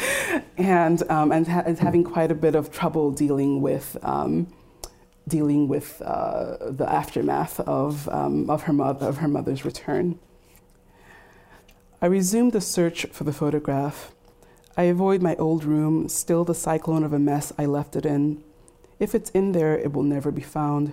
[0.58, 4.52] and, um, and ha- is having quite a bit of trouble dealing with, um,
[5.28, 10.18] dealing with uh, the aftermath of, um, of, her mother, of her mother's return.
[12.00, 14.12] I resume the search for the photograph.
[14.76, 18.44] I avoid my old room, still the cyclone of a mess I left it in.
[19.00, 20.92] If it's in there, it will never be found.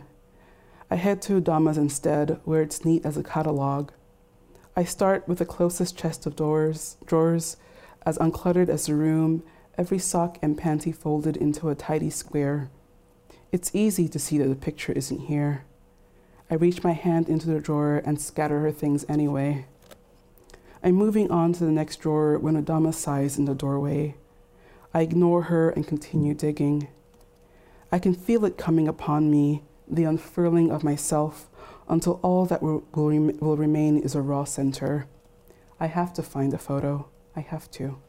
[0.90, 3.92] I head to Udama's instead, where it's neat as a catalog.
[4.76, 7.58] I start with the closest chest of doors, drawers,
[8.06, 9.44] as uncluttered as the room,
[9.78, 12.70] every sock and panty folded into a tidy square.
[13.54, 15.66] It's easy to see that the picture isn't here.
[16.50, 19.68] I reach my hand into the drawer and scatter her things anyway.
[20.84, 24.16] I'm moving on to the next drawer when Udama sighs in the doorway.
[24.92, 26.88] I ignore her and continue digging.
[27.92, 31.48] I can feel it coming upon me, the unfurling of myself,
[31.88, 35.06] until all that will, will, rem- will remain is a raw center.
[35.80, 37.08] I have to find a photo.
[37.36, 38.00] I have to.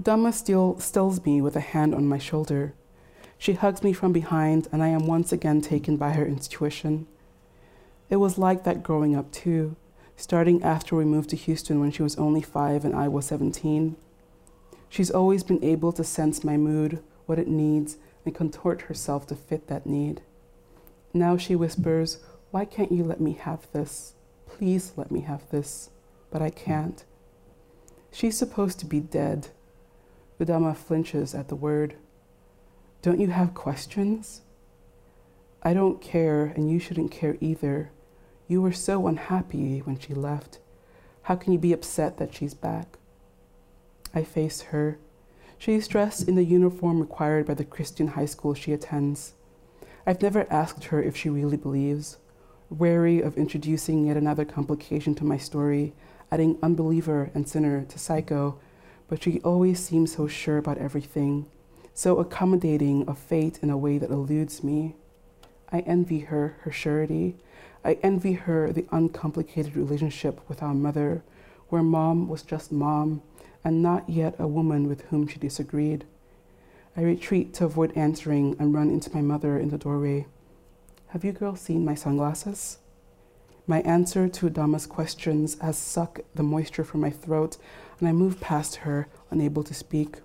[0.00, 2.74] Udama still stills me with a hand on my shoulder.
[3.40, 7.06] She hugs me from behind, and I am once again taken by her intuition.
[8.10, 9.76] It was like that growing up, too,
[10.14, 13.96] starting after we moved to Houston when she was only five and I was 17.
[14.90, 19.34] She's always been able to sense my mood, what it needs, and contort herself to
[19.34, 20.20] fit that need.
[21.14, 22.18] Now she whispers,
[22.50, 24.12] Why can't you let me have this?
[24.46, 25.88] Please let me have this.
[26.30, 27.02] But I can't.
[28.12, 29.48] She's supposed to be dead.
[30.38, 31.94] Udama flinches at the word.
[33.02, 34.42] Don't you have questions?
[35.62, 37.90] I don't care, and you shouldn't care either.
[38.46, 40.58] You were so unhappy when she left.
[41.22, 42.98] How can you be upset that she's back?
[44.14, 44.98] I face her.
[45.56, 49.32] She is dressed in the uniform required by the Christian high school she attends.
[50.06, 52.18] I've never asked her if she really believes,
[52.68, 55.94] wary of introducing yet another complication to my story,
[56.30, 58.58] adding unbeliever and sinner to psycho,
[59.08, 61.46] but she always seems so sure about everything,
[62.00, 64.94] so accommodating of fate in a way that eludes me.
[65.70, 67.36] I envy her her surety.
[67.84, 71.22] I envy her the uncomplicated relationship with our mother,
[71.68, 73.20] where mom was just mom
[73.62, 76.06] and not yet a woman with whom she disagreed.
[76.96, 80.26] I retreat to avoid answering and run into my mother in the doorway.
[81.08, 82.78] Have you girls seen my sunglasses?
[83.66, 87.58] My answer to Udama's questions has sucked the moisture from my throat,
[87.98, 90.20] and I move past her, unable to speak.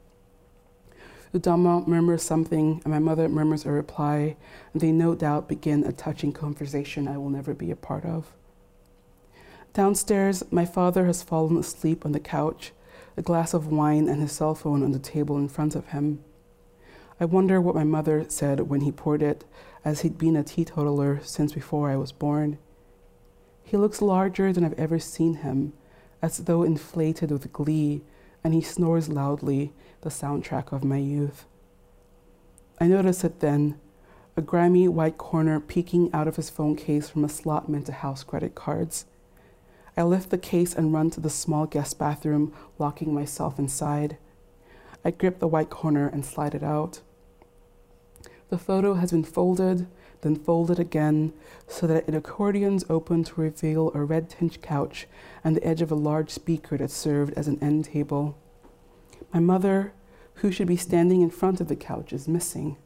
[1.36, 4.38] Udama murmurs something, and my mother murmurs a reply,
[4.72, 8.32] and they no doubt begin a touching conversation I will never be a part of.
[9.74, 12.72] Downstairs, my father has fallen asleep on the couch,
[13.18, 16.24] a glass of wine and his cell phone on the table in front of him.
[17.20, 19.44] I wonder what my mother said when he poured it,
[19.84, 22.58] as he'd been a teetotaler since before I was born.
[23.62, 25.74] He looks larger than I've ever seen him,
[26.22, 28.04] as though inflated with glee,
[28.42, 29.74] and he snores loudly,
[30.06, 31.46] the soundtrack of my youth.
[32.80, 33.80] I notice it then,
[34.38, 37.92] a grimy white corner peeking out of his phone case from a slot meant to
[37.92, 39.06] house credit cards.
[39.98, 44.18] I lift the case and run to the small guest bathroom, locking myself inside.
[45.04, 47.02] I grip the white corner and slide it out.
[48.50, 49.88] The photo has been folded,
[50.22, 51.34] then folded again,
[51.68, 55.08] so that an accordion's open to reveal a red tinged couch
[55.44, 58.38] and the edge of a large speaker that served as an end table.
[59.34, 59.94] My mother,
[60.36, 62.78] who should be standing in front of the couch, is missing.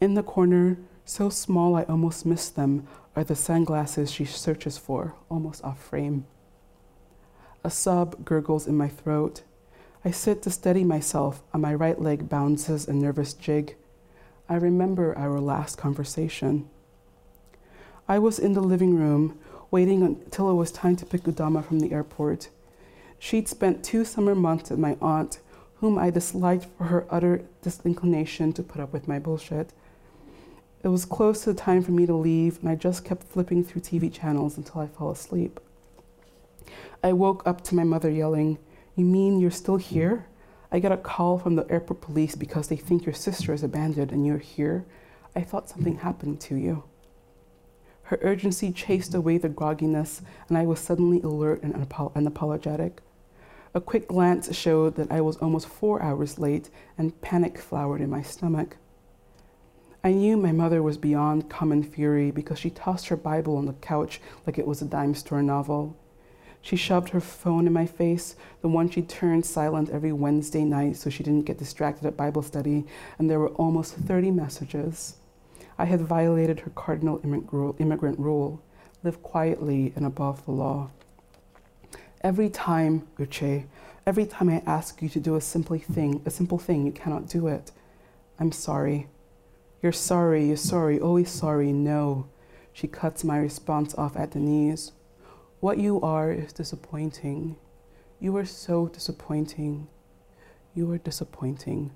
[0.00, 2.86] In the corner, so small I almost miss them,
[3.16, 6.26] are the sunglasses she searches for, almost off frame.
[7.64, 9.42] A sob gurgles in my throat.
[10.04, 13.74] I sit to steady myself, and my right leg bounces a nervous jig.
[14.48, 16.68] I remember our last conversation.
[18.06, 19.38] I was in the living room,
[19.70, 22.48] waiting until it was time to pick Udama from the airport.
[23.18, 25.40] She'd spent two summer months with my aunt,
[25.76, 29.72] whom I disliked for her utter disinclination to put up with my bullshit.
[30.82, 33.64] It was close to the time for me to leave, and I just kept flipping
[33.64, 35.60] through TV channels until I fell asleep.
[37.02, 38.58] I woke up to my mother yelling,
[38.94, 40.26] You mean you're still here?
[40.70, 44.12] I got a call from the airport police because they think your sister is abandoned
[44.12, 44.84] and you're here.
[45.34, 46.84] I thought something happened to you.
[48.02, 52.98] Her urgency chased away the grogginess, and I was suddenly alert and unapologetic.
[53.74, 58.08] A quick glance showed that I was almost four hours late, and panic flowered in
[58.08, 58.76] my stomach.
[60.02, 63.74] I knew my mother was beyond common fury because she tossed her Bible on the
[63.74, 65.96] couch like it was a dime store novel.
[66.62, 70.96] She shoved her phone in my face, the one she turned silent every Wednesday night
[70.96, 72.84] so she didn't get distracted at Bible study,
[73.18, 75.16] and there were almost 30 messages.
[75.78, 78.62] I had violated her cardinal immigrant rule
[79.04, 80.90] live quietly and above the law.
[82.22, 83.66] Every time, Uche,
[84.04, 87.28] every time I ask you to do a simple thing, a simple thing, you cannot
[87.28, 87.70] do it.
[88.40, 89.06] I'm sorry.
[89.82, 92.26] You're sorry, you're sorry, always sorry, no.
[92.72, 94.92] She cuts my response off at the knees.
[95.60, 97.56] What you are is disappointing.
[98.18, 99.86] You are so disappointing.
[100.74, 101.92] You are disappointing.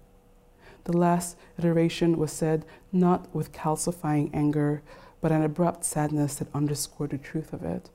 [0.85, 4.83] The last iteration was said not with calcifying anger,
[5.21, 7.91] but an abrupt sadness that underscored the truth of it.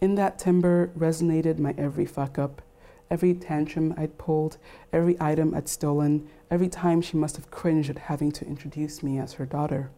[0.00, 2.62] In that timbre resonated my every fuck up,
[3.10, 4.56] every tantrum I'd pulled,
[4.94, 9.18] every item I'd stolen, every time she must have cringed at having to introduce me
[9.18, 9.90] as her daughter.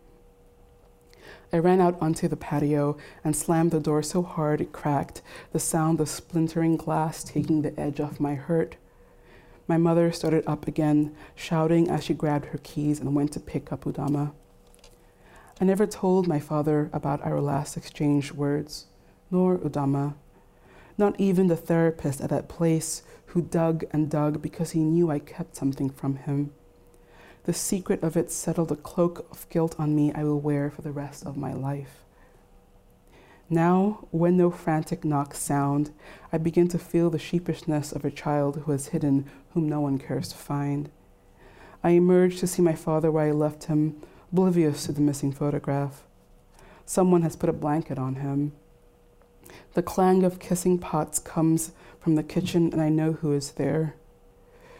[1.52, 5.22] I ran out onto the patio and slammed the door so hard it cracked,
[5.52, 8.74] the sound of splintering glass taking the edge off my hurt.
[9.68, 13.70] My mother started up again, shouting as she grabbed her keys and went to pick
[13.70, 14.32] up Udama.
[15.60, 18.86] I never told my father about our last exchanged words,
[19.32, 20.14] nor Udama.
[20.96, 25.18] Not even the therapist at that place who dug and dug because he knew I
[25.18, 26.52] kept something from him.
[27.44, 30.82] The secret of it settled a cloak of guilt on me I will wear for
[30.82, 32.04] the rest of my life.
[33.50, 35.90] Now, when no frantic knocks sound,
[36.32, 39.98] I begin to feel the sheepishness of a child who has hidden whom no one
[39.98, 40.90] cares to find.
[41.82, 44.00] I emerge to see my father where I left him,
[44.32, 46.04] oblivious to the missing photograph.
[46.86, 48.52] Someone has put a blanket on him.
[49.74, 53.94] The clang of kissing pots comes from the kitchen, and I know who is there.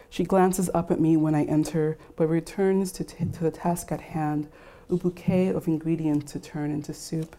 [0.09, 4.01] She glances up at me when I enter, but returns to, to the task at
[4.01, 4.47] hand,
[4.89, 7.35] a bouquet of ingredients to turn into soup.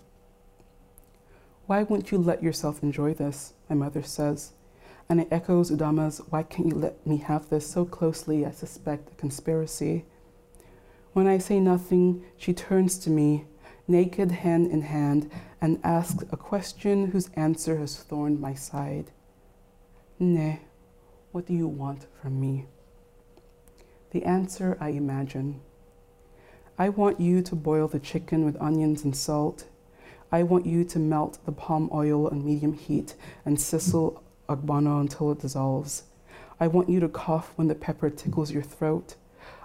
[1.66, 3.52] Why won't you let yourself enjoy this?
[3.68, 4.52] My mother says.
[5.08, 9.12] And it echoes Udama's, Why can't you let me have this so closely I suspect
[9.12, 10.04] a conspiracy?
[11.12, 13.44] When I say nothing, she turns to me,
[13.86, 15.30] naked hand in hand,
[15.60, 19.10] and asks a question whose answer has thorned my side.
[20.18, 20.60] Ne,
[21.32, 22.66] what do you want from me?
[24.10, 25.60] The answer I imagine.
[26.78, 29.66] I want you to boil the chicken with onions and salt.
[30.30, 33.14] I want you to melt the palm oil on medium heat
[33.44, 36.04] and sizzle ogbono until it dissolves.
[36.60, 39.16] I want you to cough when the pepper tickles your throat.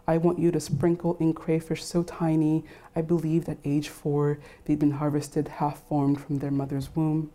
[0.10, 4.80] I want you to sprinkle in crayfish so tiny, I believe at age four they'd
[4.80, 7.30] been harvested half formed from their mother's womb.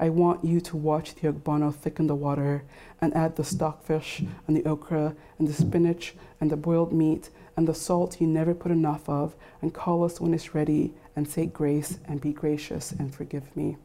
[0.00, 2.64] I want you to watch the ogbono thicken the water
[3.02, 7.28] and add the stockfish and the okra and the spinach and the boiled meat
[7.58, 11.28] and the salt you never put enough of and call us when it's ready and
[11.28, 13.76] say grace and be gracious and forgive me.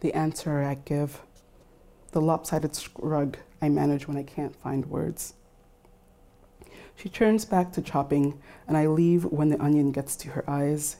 [0.00, 1.20] The answer I give,
[2.12, 5.34] the lopsided shrug I manage when I can't find words.
[6.96, 10.96] She turns back to chopping, and I leave when the onion gets to her eyes.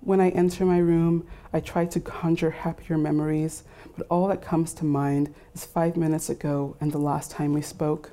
[0.00, 3.64] When I enter my room, I try to conjure happier memories,
[3.96, 7.62] but all that comes to mind is five minutes ago and the last time we
[7.62, 8.12] spoke.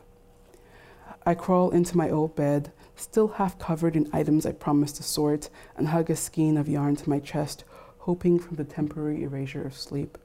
[1.25, 5.49] I crawl into my old bed, still half covered in items I promised to sort,
[5.75, 7.65] and hug a skein of yarn to my chest,
[7.99, 10.17] hoping for the temporary erasure of sleep.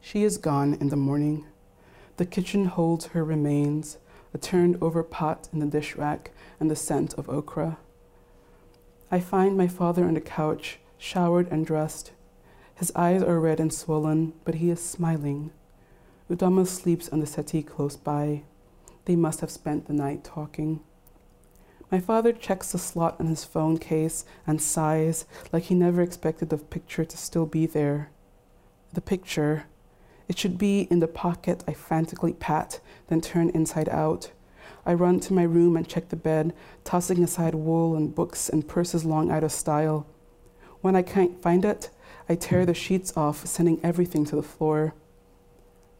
[0.00, 1.46] She is gone in the morning.
[2.16, 3.98] The kitchen holds her remains,
[4.34, 7.78] a turned over pot in the dish rack, and the scent of okra.
[9.10, 12.10] I find my father on the couch, showered and dressed.
[12.74, 15.52] His eyes are red and swollen, but he is smiling.
[16.28, 18.42] Udama sleeps on the settee close by.
[19.04, 20.80] They must have spent the night talking.
[21.90, 26.48] My father checks the slot on his phone case and sighs like he never expected
[26.48, 28.10] the picture to still be there.
[28.92, 29.66] The picture.
[30.28, 34.30] It should be in the pocket I frantically pat, then turn inside out.
[34.86, 36.54] I run to my room and check the bed,
[36.84, 40.06] tossing aside wool and books and purses long out of style.
[40.80, 41.90] When I can't find it,
[42.28, 44.94] I tear the sheets off, sending everything to the floor.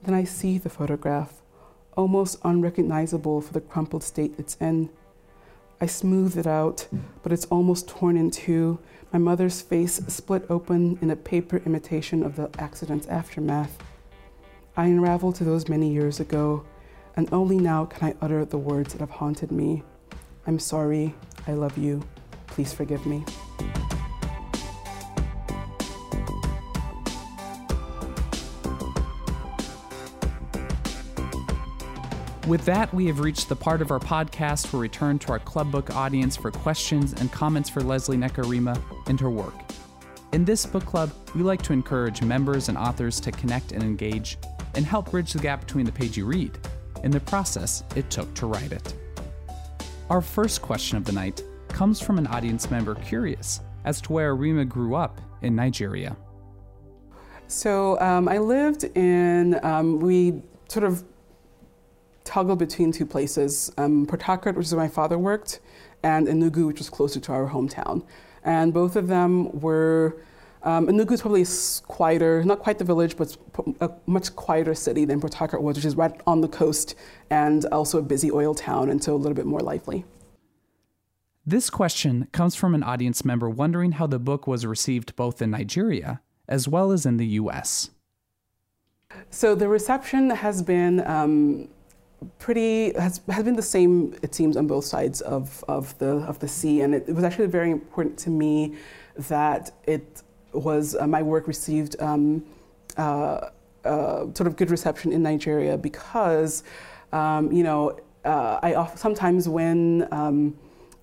[0.02, 1.40] Then I see the photograph,
[1.96, 4.90] almost unrecognizable for the crumpled state it's in.
[5.80, 6.86] I smooth it out,
[7.22, 8.78] but it's almost torn in two,
[9.12, 13.78] my mother's face split open in a paper imitation of the accident's aftermath.
[14.76, 16.64] I unravel to those many years ago,
[17.16, 19.84] and only now can I utter the words that have haunted me.
[20.48, 21.14] I'm sorry,
[21.46, 22.02] I love you,
[22.48, 23.24] please forgive me.
[32.48, 35.38] With that, we have reached the part of our podcast where we turn to our
[35.38, 39.54] Club Book audience for questions and comments for Lesley Nneka Arimah and her work.
[40.32, 44.36] In this book club, we like to encourage members and authors to connect and engage
[44.76, 46.58] and help bridge the gap between the page you read
[47.02, 48.94] and the process it took to write it.
[50.10, 54.34] Our first question of the night comes from an audience member curious as to where
[54.34, 56.16] Arimah grew up in Nigeria.
[57.46, 61.04] So um, I lived in, um, we sort of
[62.24, 65.60] toggled between two places um, Port Harcourt, which is where my father worked,
[66.02, 68.04] and Enugu, which was closer to our hometown.
[68.44, 70.16] And both of them were.
[70.64, 71.44] Um, Enugu is probably
[71.86, 73.36] quieter, not quite the village, but
[73.80, 76.94] a much quieter city than Port Harcourt was, which is right on the coast
[77.28, 80.04] and also a busy oil town, and so a little bit more lively.
[81.46, 85.50] This question comes from an audience member wondering how the book was received both in
[85.50, 87.90] Nigeria as well as in the US.
[89.28, 91.68] So the reception has been um,
[92.38, 96.38] pretty has, has been the same it seems on both sides of, of the of
[96.38, 98.74] the sea and it, it was actually very important to me
[99.16, 100.22] that it
[100.54, 102.44] was uh, my work received um,
[102.96, 103.48] uh,
[103.84, 106.64] uh, sort of good reception in Nigeria because
[107.12, 110.56] um, you know uh, I sometimes when um,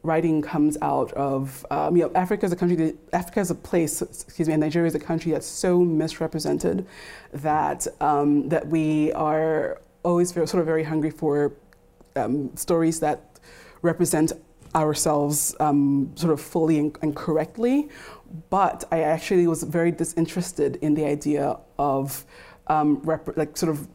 [0.04, 3.56] writing comes out of um, you know Africa is a country that, Africa is a
[3.56, 6.86] place excuse me and Nigeria is a country that's so misrepresented
[7.34, 11.54] that um, that we are always sort of very hungry for
[12.56, 13.39] stories that
[13.82, 14.34] represent
[14.76, 17.89] ourselves um, sort of fully and, and, correctly.
[18.49, 22.25] But I actually was very disinterested in the idea of
[22.67, 23.88] um, rep- like sort of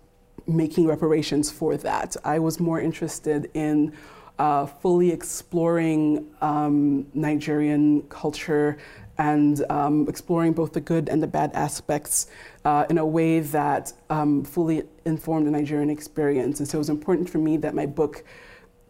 [0.47, 2.16] making reparations for that.
[2.24, 3.93] I was more interested in
[4.39, 8.76] uh, fully exploring um, Nigerian culture
[9.18, 12.26] and um, exploring both the good and the bad aspects
[12.64, 16.61] uh, in a way that um, fully informed the Nigerian experience.
[16.61, 18.24] And so it was important for me that my book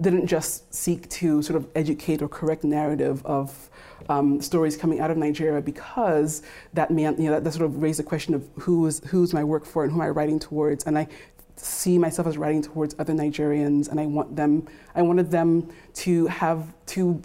[0.00, 3.70] didn't just seek to sort of educate or correct narrative of
[4.08, 6.42] um, stories coming out of Nigeria because
[6.74, 9.44] that you know, that, that, sort of raised the question of who is, who's my
[9.44, 10.84] work for and who am I writing towards.
[10.84, 11.08] And I
[11.56, 16.26] see myself as writing towards other Nigerians and I want them, I wanted them to
[16.26, 17.22] have, to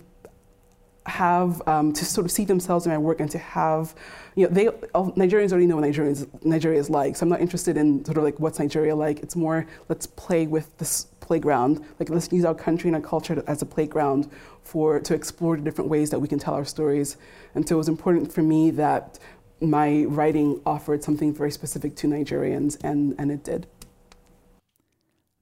[1.05, 3.95] have um, to sort of see themselves in my work and to have,
[4.35, 7.15] you know, they Nigerians already know what Nigerians Nigeria is like.
[7.15, 9.19] So I'm not interested in sort of like what's Nigeria like.
[9.19, 11.83] It's more let's play with this playground.
[11.99, 14.29] Like let's use our country and our culture as a playground
[14.63, 17.17] for to explore the different ways that we can tell our stories.
[17.55, 19.19] And so it was important for me that
[19.59, 23.67] my writing offered something very specific to Nigerians, and and it did.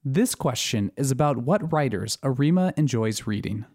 [0.04, 3.66] This question is about what writers Arimah enjoys reading.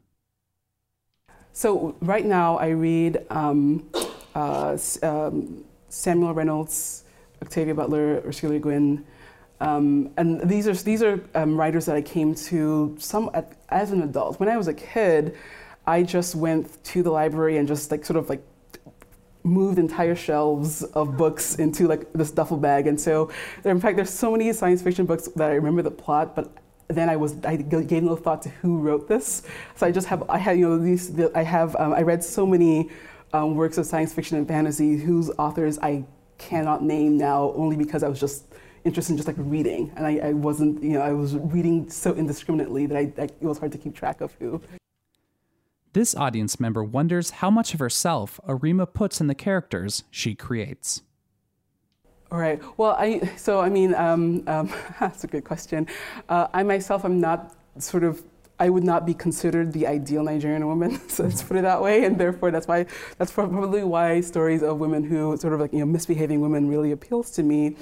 [1.53, 3.89] So right now I read um,
[4.33, 7.05] uh, um, Samuel Reynolds,
[7.41, 9.05] Octavia Butler, Ursula Guin,
[9.59, 13.29] um, and these are these are um, writers that I came to some
[13.69, 14.39] as an adult.
[14.39, 15.35] When I was a kid,
[15.87, 18.43] I just went to the library and just like sort of like
[19.43, 22.87] moved entire shelves of books into like this duffel bag.
[22.87, 23.31] And so,
[23.63, 26.51] there, in fact, there's so many science fiction books that I remember the plot, but
[26.87, 29.43] then I was I gave no thought to who wrote this.
[29.75, 32.45] So I just have I have you know these I have um, I read so
[32.45, 32.89] many
[33.33, 36.03] um, works of science fiction and fantasy whose authors I
[36.37, 38.43] cannot name now only because I was just
[38.85, 42.13] interested in just like reading and I, I wasn't you know I was reading so
[42.13, 44.61] indiscriminately that I, I it was hard to keep track of who.
[45.93, 51.01] This audience member wonders how much of herself Arimah puts in the characters she creates.
[52.31, 52.61] All right.
[52.77, 55.87] Well, I so I mean um, um, that's a good question.
[56.29, 58.23] Uh, I myself am not sort of
[58.57, 62.05] I would not be considered the ideal Nigerian woman, so let's put it that way,
[62.05, 62.85] and therefore that's why
[63.17, 66.91] that's probably why stories of women who sort of like you know misbehaving women really
[66.91, 67.75] appeals to me.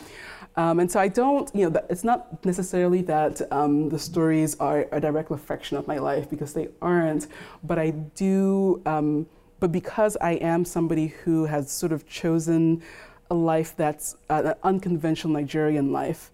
[0.56, 4.88] Um, and so I don't, you know, it's not necessarily that um, the stories are
[4.92, 7.28] a direct reflection of my life because they aren't,
[7.64, 9.26] but I do, um,
[9.60, 12.84] but because I am somebody who has sort of chosen
[13.32, 16.32] a life that's uh, an unconventional Nigerian life,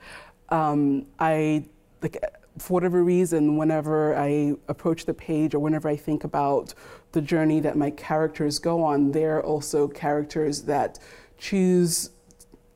[0.50, 1.66] um, I
[2.02, 2.18] like
[2.58, 6.74] for whatever reason, whenever I approach the page or whenever I think about
[7.14, 11.00] the journey that my characters go on, they're also characters that
[11.38, 12.10] choose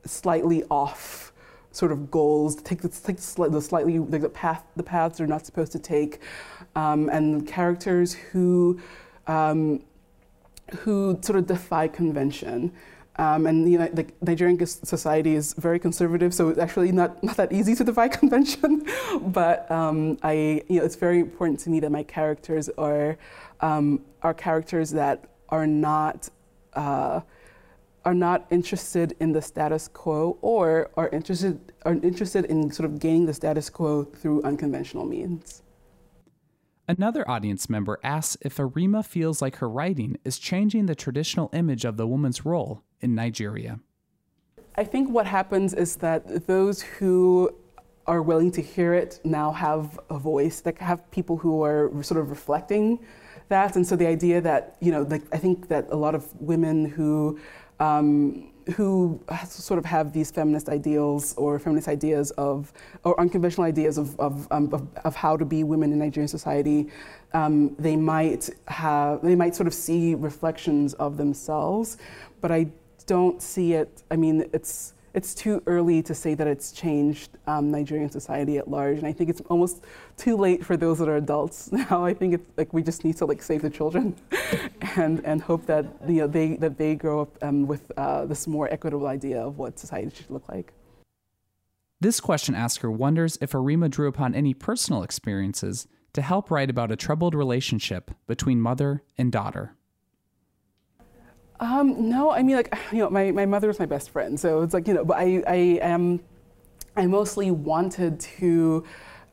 [0.06, 1.23] slightly off
[1.74, 5.44] sort of goals, take the, take the slightly like the path the paths they're not
[5.44, 6.20] supposed to take,
[6.76, 8.80] um, and characters who
[9.26, 9.82] um,
[10.78, 12.72] who sort of defy convention.
[13.16, 17.36] Um, and you know, the Nigerian society is very conservative, so it's actually not, not
[17.36, 18.84] that easy to defy convention.
[19.26, 23.16] but um, I, you know, it's very important to me that my characters are
[23.60, 26.28] um, are characters that are not
[26.74, 27.20] uh,
[28.04, 32.98] are not interested in the status quo or are interested are interested in sort of
[32.98, 35.62] gaining the status quo through unconventional means.
[36.86, 41.86] Another audience member asks if Arimah feels like her writing is changing the traditional image
[41.86, 43.80] of the woman's role in Nigeria.
[44.76, 47.50] I think what happens is that those who
[48.06, 52.20] are willing to hear it now have a voice, that have people who are sort
[52.20, 52.98] of reflecting
[53.48, 53.76] that.
[53.76, 56.84] And so the idea that, you know, like I think that a lot of women
[56.84, 57.38] who
[57.80, 62.72] um, who sort of have these feminist ideals or feminist ideas of,
[63.04, 66.88] or unconventional ideas of, of, um, of, of, how to be women in Nigerian society,
[67.34, 71.98] um, they might have, they might sort of see reflections of themselves,
[72.40, 72.68] but I
[73.06, 77.70] don't see it, I mean, it's, it's too early to say that it's changed um,
[77.70, 79.84] Nigerian society at large, and I think it's almost
[80.16, 82.04] too late for those that are adults now.
[82.04, 84.16] I think it's like we just need to like save the children,
[84.96, 88.46] and and hope that you know they that they grow up um, with uh, this
[88.46, 90.72] more equitable idea of what society should look like.
[92.00, 96.92] This question asker wonders if Arimah drew upon any personal experiences to help write about
[96.92, 99.76] a troubled relationship between mother and daughter.
[101.64, 104.38] Um, no, I mean, like, you know, my, my mother was my best friend.
[104.38, 106.20] So it's like, you know, but I, I am,
[106.96, 108.84] I mostly wanted to,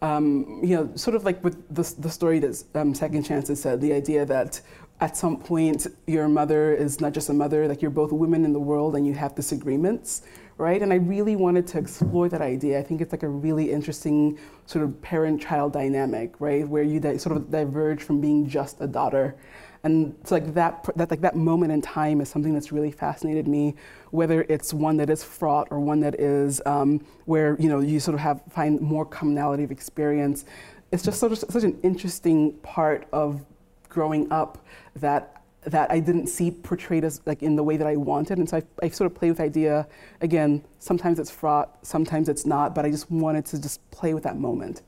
[0.02, 3.82] um, you know, sort of like with the, the story that um, Second Chances said,
[3.82, 4.62] the idea that
[5.00, 8.54] at some point your mother is not just a mother, like you're both women in
[8.54, 10.22] the world and you have disagreements,
[10.58, 10.82] right?
[10.82, 12.80] And I really wanted to explore that idea.
[12.80, 16.68] I think it's like a really interesting sort of parent-child dynamic, right?
[16.68, 19.36] Where you di- sort of diverge from being just a daughter
[19.84, 23.48] and it's like that, that, like that moment in time is something that's really fascinated
[23.48, 23.76] me,
[24.12, 28.00] whether it's one that is fraught or one that is um, where you know you
[28.00, 30.46] sort of have find more commonality of experience.
[30.92, 33.44] It's just sort of such an interesting part of
[33.90, 34.64] growing up
[34.98, 38.48] that that I didn't see portrayed as like in the way that I wanted, and
[38.48, 39.88] so I, I sort of play with idea.
[40.22, 44.24] Again, sometimes it's fraught, sometimes it's not, but I just wanted to just play with
[44.24, 44.84] that moment.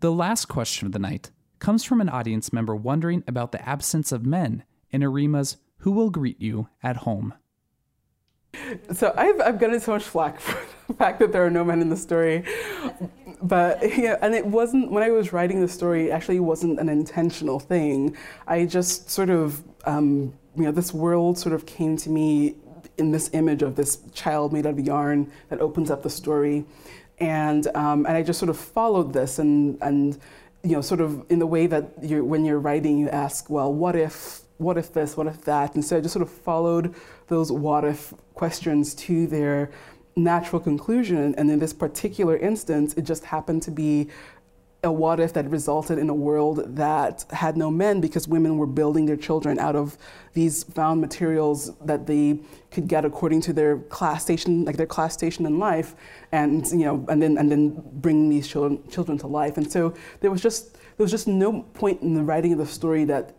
[0.00, 1.30] The last question of the night
[1.62, 6.10] comes from an audience member wondering about the absence of men in Arimah's Who Will
[6.10, 7.34] Greet You at Home.
[8.92, 10.58] So I've, I've gotten so much flack for
[10.88, 12.44] the fact that there are no men in the story.
[13.40, 16.88] But yeah, and it wasn't, when I was writing the story, it actually wasn't an
[16.88, 18.16] intentional thing.
[18.48, 22.56] I just sort of, um, you know, this world sort of came to me
[22.98, 26.64] in this image of this child made out of yarn that opens up the story.
[27.18, 30.18] And, um, and I just sort of followed this and, and
[30.62, 33.72] you know, sort of in the way that you're, when you're writing, you ask, well,
[33.72, 35.74] what if, what if this, what if that?
[35.74, 36.94] And so I just sort of followed
[37.28, 39.70] those what if questions to their
[40.14, 41.34] natural conclusion.
[41.36, 44.08] And in this particular instance, it just happened to be
[44.84, 48.66] a what if that resulted in a world that had no men because women were
[48.66, 49.96] building their children out of
[50.32, 52.40] these found materials that they
[52.72, 55.94] could get according to their class station, like their class station in life,
[56.32, 59.56] and you know, and then and then bringing these children children to life.
[59.56, 62.66] And so there was just there was just no point in the writing of the
[62.66, 63.36] story that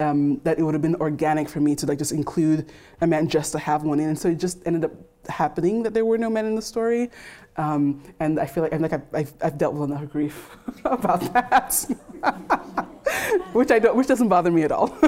[0.00, 2.70] um, that it would have been organic for me to like just include
[3.00, 4.08] a man just to have one in.
[4.08, 4.92] And so it just ended up
[5.28, 7.10] happening that there were no men in the story.
[7.56, 10.48] Um, and I feel like, I'm like I've, I've, I've dealt with enough grief
[10.84, 11.74] about that,
[13.52, 14.96] which, I don't, which doesn't bother me at all.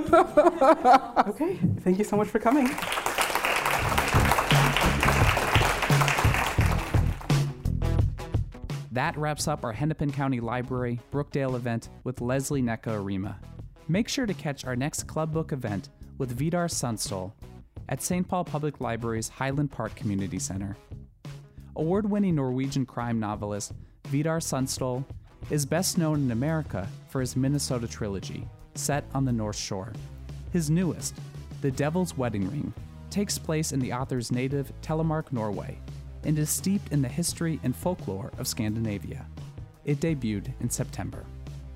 [1.28, 2.68] okay, thank you so much for coming.
[8.92, 13.34] That wraps up our Hennepin County Library Brookdale event with Lesley Nneka Arimah.
[13.88, 17.32] Make sure to catch our next club book event with Vidar Sundstol
[17.88, 18.26] at St.
[18.26, 20.76] Paul Public Library's Highland Park Community Center.
[21.76, 23.72] Award winning Norwegian crime novelist
[24.04, 25.04] Vidar Sundstol
[25.50, 28.46] is best known in America for his Minnesota trilogy,
[28.76, 29.92] set on the North Shore.
[30.52, 31.16] His newest,
[31.62, 32.72] The Devil's Wedding Ring,
[33.10, 35.76] takes place in the author's native Telemark, Norway,
[36.22, 39.26] and is steeped in the history and folklore of Scandinavia.
[39.84, 41.24] It debuted in September.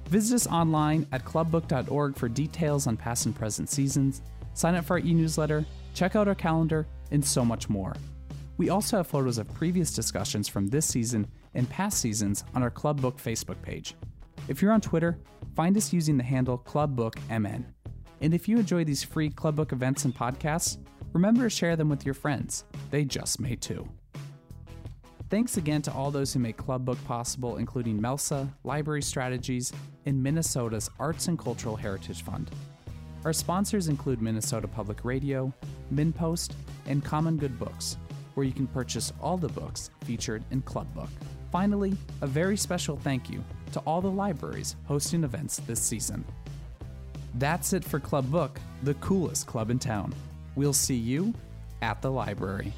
[0.07, 4.23] Visit us online at clubbook.org for details on past and present seasons,
[4.55, 7.95] sign up for our e newsletter, check out our calendar, and so much more.
[8.59, 12.71] We also have photos of previous discussions from this season and past seasons on our
[12.71, 13.95] Club Book Facebook page.
[14.49, 15.17] If you're on Twitter,
[15.55, 17.65] find us using the handle ClubBookMN.
[18.21, 20.79] And if you enjoy these free Club Book events and podcasts,
[21.13, 22.65] remember to share them with your friends.
[22.91, 23.89] They just may too.
[25.31, 29.73] Thanks again to all those who make Club Book possible, including MELSA, Library Strategies,
[30.05, 32.51] and Minnesota's Arts and Cultural Heritage Fund.
[33.25, 35.53] Our sponsors include Minnesota Public Radio,
[35.95, 36.53] MinnPost,
[36.87, 37.99] and Common Good Books,
[38.39, 41.09] where you can purchase all the books featured in Club Book.
[41.51, 46.25] Finally, a very special thank you to all the libraries hosting events this season.
[47.35, 50.15] That's it for Club Book, the coolest club in town.
[50.55, 51.35] We'll see you
[51.83, 52.73] at the library.